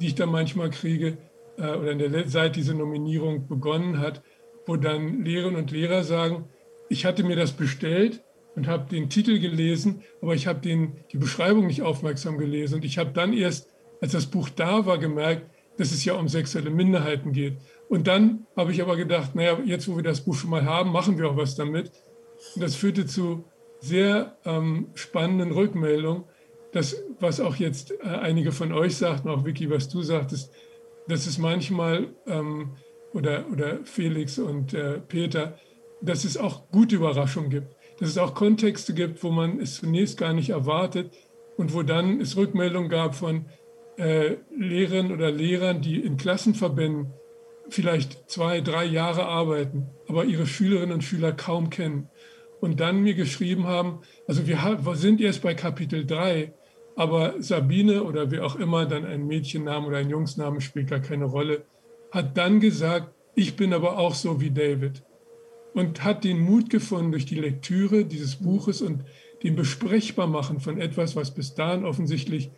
[0.00, 1.18] die ich da manchmal kriege,
[1.58, 4.22] äh, oder der, seit diese Nominierung begonnen hat,
[4.66, 6.46] wo dann Lehrerinnen und Lehrer sagen,
[6.88, 8.22] ich hatte mir das bestellt
[8.54, 12.76] und habe den Titel gelesen, aber ich habe die Beschreibung nicht aufmerksam gelesen.
[12.76, 13.68] Und ich habe dann erst,
[14.00, 17.56] als das Buch da war, gemerkt, dass es ja um sexuelle Minderheiten geht.
[17.94, 20.90] Und dann habe ich aber gedacht, naja, jetzt wo wir das Buch schon mal haben,
[20.90, 21.92] machen wir auch was damit.
[22.56, 23.44] Und das führte zu
[23.78, 26.24] sehr ähm, spannenden Rückmeldungen.
[26.72, 30.52] Das, was auch jetzt äh, einige von euch sagten, auch Vicky, was du sagtest,
[31.06, 32.70] dass es manchmal, ähm,
[33.12, 35.56] oder, oder Felix und äh, Peter,
[36.00, 37.76] dass es auch gute Überraschungen gibt.
[38.00, 41.14] Dass es auch Kontexte gibt, wo man es zunächst gar nicht erwartet
[41.56, 43.44] und wo dann es Rückmeldungen gab von
[43.98, 47.12] äh, Lehrern oder Lehrern, die in Klassenverbänden
[47.68, 52.08] vielleicht zwei, drei Jahre arbeiten, aber ihre Schülerinnen und Schüler kaum kennen.
[52.60, 56.52] Und dann mir geschrieben haben, also wir, sind erst bei Kapitel 3,
[56.96, 61.24] aber Sabine oder wer auch immer dann ein Mädchennamen oder ein Jungsnamen spielt gar keine
[61.24, 61.64] Rolle,
[62.10, 65.02] hat dann gesagt, ich bin aber auch so wie David.
[65.74, 69.04] Und hat den Mut gefunden durch die Lektüre dieses Buches und
[69.42, 72.50] dem Besprechbarmachen von etwas, was bis dahin offensichtlich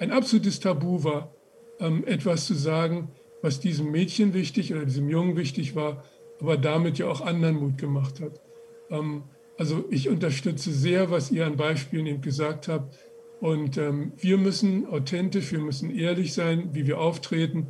[0.00, 1.32] ein absolutes Tabu war,
[1.78, 3.12] ähm, etwas zu sagen,
[3.44, 6.02] was diesem Mädchen wichtig oder diesem Jungen wichtig war,
[6.40, 8.40] aber damit ja auch anderen Mut gemacht hat.
[8.88, 9.24] Ähm,
[9.58, 12.96] also ich unterstütze sehr, was ihr an Beispielen eben gesagt habt.
[13.42, 17.66] Und ähm, wir müssen authentisch, wir müssen ehrlich sein, wie wir auftreten.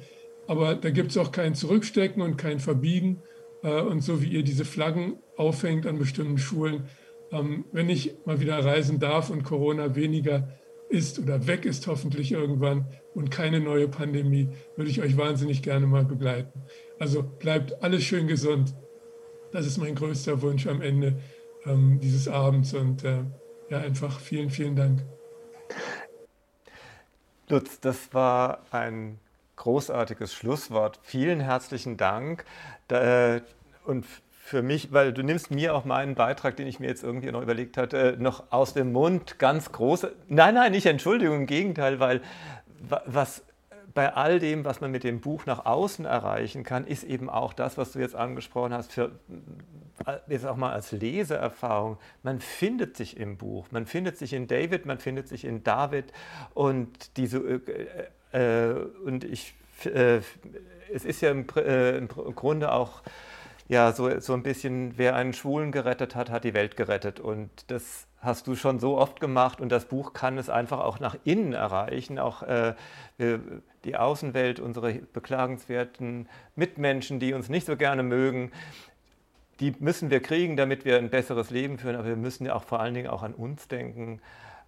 [0.46, 3.20] Aber da gibt es auch kein Zurückstecken und kein Verbiegen.
[3.64, 6.84] Äh, und so wie ihr diese Flaggen aufhängt an bestimmten Schulen,
[7.32, 10.56] ähm, wenn ich mal wieder reisen darf und Corona weniger
[10.94, 15.86] ist oder weg ist hoffentlich irgendwann und keine neue Pandemie, würde ich euch wahnsinnig gerne
[15.86, 16.62] mal begleiten.
[17.00, 18.74] Also bleibt alles schön gesund.
[19.52, 21.16] Das ist mein größter Wunsch am Ende
[21.66, 23.24] ähm, dieses Abends und äh,
[23.70, 25.02] ja, einfach vielen, vielen Dank.
[27.48, 29.18] Lutz, das war ein
[29.56, 31.00] großartiges Schlusswort.
[31.02, 32.44] Vielen herzlichen Dank.
[32.88, 33.40] Da, äh,
[33.84, 34.06] und
[34.44, 37.40] für mich, weil du nimmst mir auch meinen Beitrag, den ich mir jetzt irgendwie noch
[37.40, 40.06] überlegt hatte, noch aus dem Mund ganz groß.
[40.28, 42.20] Nein, nein, nicht Entschuldigung, im Gegenteil, weil
[43.06, 43.42] was
[43.94, 47.54] bei all dem, was man mit dem Buch nach außen erreichen kann, ist eben auch
[47.54, 49.12] das, was du jetzt angesprochen hast, für,
[50.28, 51.96] jetzt auch mal als Leseerfahrung.
[52.22, 56.12] Man findet sich im Buch, man findet sich in David, man findet sich in David
[56.52, 58.74] und diese äh, äh,
[59.06, 59.54] und ich
[59.86, 60.18] äh,
[60.92, 63.02] es ist ja im, äh, im Grunde auch
[63.68, 67.18] ja, so, so ein bisschen, wer einen Schwulen gerettet hat, hat die Welt gerettet.
[67.18, 71.00] Und das hast du schon so oft gemacht und das Buch kann es einfach auch
[71.00, 72.18] nach innen erreichen.
[72.18, 72.74] Auch äh,
[73.84, 78.52] die Außenwelt, unsere beklagenswerten Mitmenschen, die uns nicht so gerne mögen,
[79.60, 81.96] die müssen wir kriegen, damit wir ein besseres Leben führen.
[81.96, 84.20] Aber wir müssen ja auch vor allen Dingen auch an uns denken,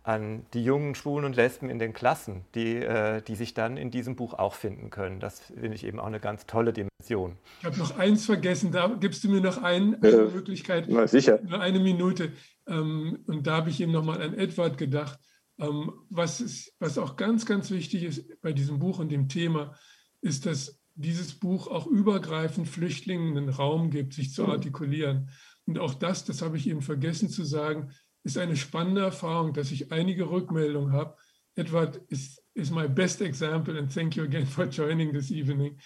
[0.07, 3.91] an die jungen Schwulen und Lesben in den Klassen, die, äh, die sich dann in
[3.91, 5.19] diesem Buch auch finden können.
[5.19, 7.37] Das finde ich eben auch eine ganz tolle Dimension.
[7.59, 11.09] Ich habe noch eins vergessen, da gibst du mir noch ein, eine äh, Möglichkeit, na,
[11.09, 11.41] sicher.
[11.43, 12.33] nur eine Minute.
[12.69, 15.19] Ähm, und da habe ich eben nochmal an Edward gedacht,
[15.59, 19.75] ähm, was, ist, was auch ganz, ganz wichtig ist bei diesem Buch und dem Thema.
[20.21, 25.31] ist, dass dieses Buch auch übergreifend Flüchtlingen einen Raum gibt, sich zu artikulieren.
[25.67, 27.91] Und auch das, das habe ich eben vergessen zu sagen,
[28.27, 31.15] ist eine spannende Erfahrung, dass ich einige Rückmeldungen habe.
[31.55, 35.79] Edward is, is my best example, and thank you again for joining this evening.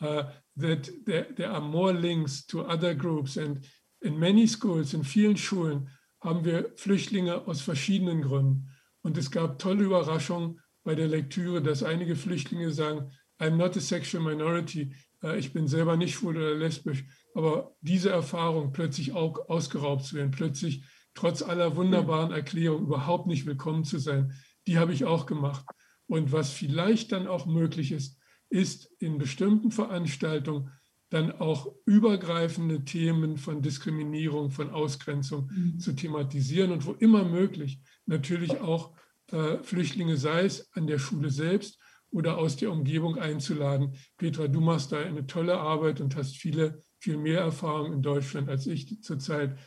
[0.00, 3.66] Uh, that there, there are more links to other groups, and
[4.00, 5.88] in many schools, in vielen Schulen,
[6.22, 8.68] haben wir Flüchtlinge aus verschiedenen Gründen.
[9.02, 13.10] Und es gab tolle Überraschungen bei der Lektüre, dass einige Flüchtlinge sagen,
[13.40, 14.94] I'm not a sexual minority,
[15.24, 17.04] uh, ich bin selber nicht schwul oder lesbisch,
[17.34, 20.84] aber diese Erfahrung, plötzlich auch ausgeraubt zu werden, plötzlich
[21.18, 24.34] trotz aller wunderbaren Erklärungen überhaupt nicht willkommen zu sein,
[24.68, 25.66] die habe ich auch gemacht.
[26.06, 28.20] Und was vielleicht dann auch möglich ist,
[28.50, 30.70] ist in bestimmten Veranstaltungen
[31.10, 35.80] dann auch übergreifende Themen von Diskriminierung, von Ausgrenzung mhm.
[35.80, 38.94] zu thematisieren und wo immer möglich natürlich auch
[39.32, 41.80] äh, Flüchtlinge, sei es an der Schule selbst
[42.12, 43.96] oder aus der Umgebung einzuladen.
[44.18, 48.48] Petra, du machst da eine tolle Arbeit und hast viele, viel mehr Erfahrung in Deutschland
[48.48, 49.58] als ich zurzeit.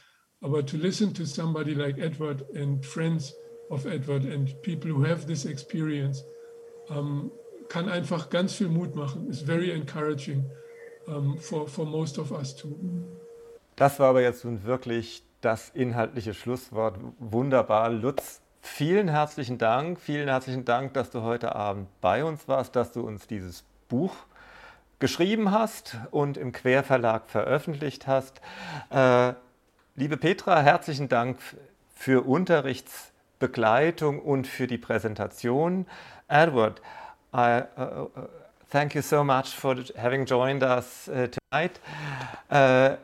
[0.41, 3.35] Aber to listen to somebody like Edward and friends
[3.69, 6.23] of Edward and people who have this experience
[6.89, 7.31] um,
[7.69, 9.27] kann einfach ganz viel Mut machen.
[9.29, 10.43] It's very encouraging
[11.07, 12.75] um, for, for most of us too.
[13.75, 16.97] Das war aber jetzt nun wirklich das inhaltliche Schlusswort.
[17.19, 18.41] Wunderbar, Lutz.
[18.61, 19.99] Vielen herzlichen Dank.
[19.99, 24.13] Vielen herzlichen Dank, dass du heute Abend bei uns warst, dass du uns dieses Buch
[24.99, 28.39] geschrieben hast und im Querverlag veröffentlicht hast.
[28.91, 29.33] Äh,
[30.01, 31.37] Liebe Petra, herzlichen Dank
[31.93, 35.85] für Unterrichtsbegleitung und für die Präsentation.
[36.27, 36.81] Edward,
[37.31, 38.09] I, uh, uh,
[38.71, 41.79] thank you so much for having joined us uh, tonight.
[42.49, 42.97] Uh,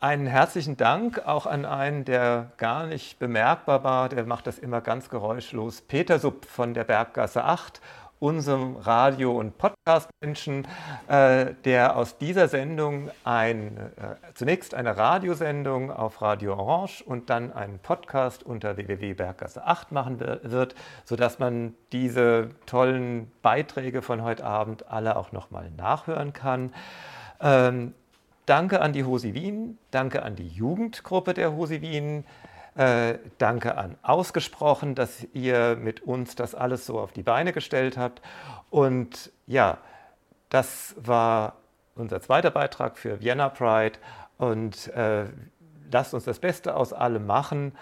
[0.00, 4.82] einen herzlichen Dank auch an einen, der gar nicht bemerkbar war, der macht das immer
[4.82, 7.80] ganz geräuschlos, Peter Sub von der Berggasse 8
[8.22, 10.68] unserem Radio- und Podcast-Menschen,
[11.08, 17.52] äh, der aus dieser Sendung ein, äh, zunächst eine Radiosendung auf Radio Orange und dann
[17.52, 24.86] einen Podcast unter www.berggasse 8 machen wird, sodass man diese tollen Beiträge von heute Abend
[24.88, 26.72] alle auch nochmal nachhören kann.
[27.40, 27.92] Ähm,
[28.46, 32.24] danke an die Hosi Wien, danke an die Jugendgruppe der Hosi Wien.
[32.74, 37.98] Äh, danke an Ausgesprochen, dass ihr mit uns das alles so auf die Beine gestellt
[37.98, 38.22] habt.
[38.70, 39.78] Und ja,
[40.48, 41.56] das war
[41.94, 43.98] unser zweiter Beitrag für Vienna Pride.
[44.38, 45.26] Und äh,
[45.90, 47.76] lasst uns das Beste aus allem machen.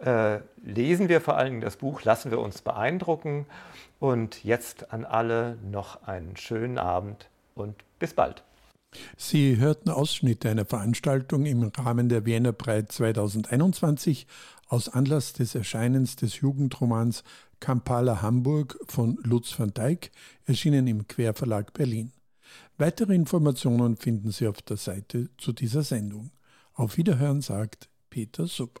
[0.00, 3.46] Äh, lesen wir vor allen Dingen das Buch, lassen wir uns beeindrucken.
[3.98, 8.44] Und jetzt an alle noch einen schönen Abend und bis bald.
[9.16, 14.26] Sie hörten Ausschnitte einer Veranstaltung im Rahmen der Wiener Pride 2021
[14.68, 17.24] aus Anlass des Erscheinens des Jugendromans
[17.60, 20.10] Kampala Hamburg von Lutz van Dijk,
[20.44, 22.12] erschienen im Querverlag Berlin.
[22.76, 26.30] Weitere Informationen finden Sie auf der Seite zu dieser Sendung.
[26.74, 28.80] Auf Wiederhören sagt Peter Sub.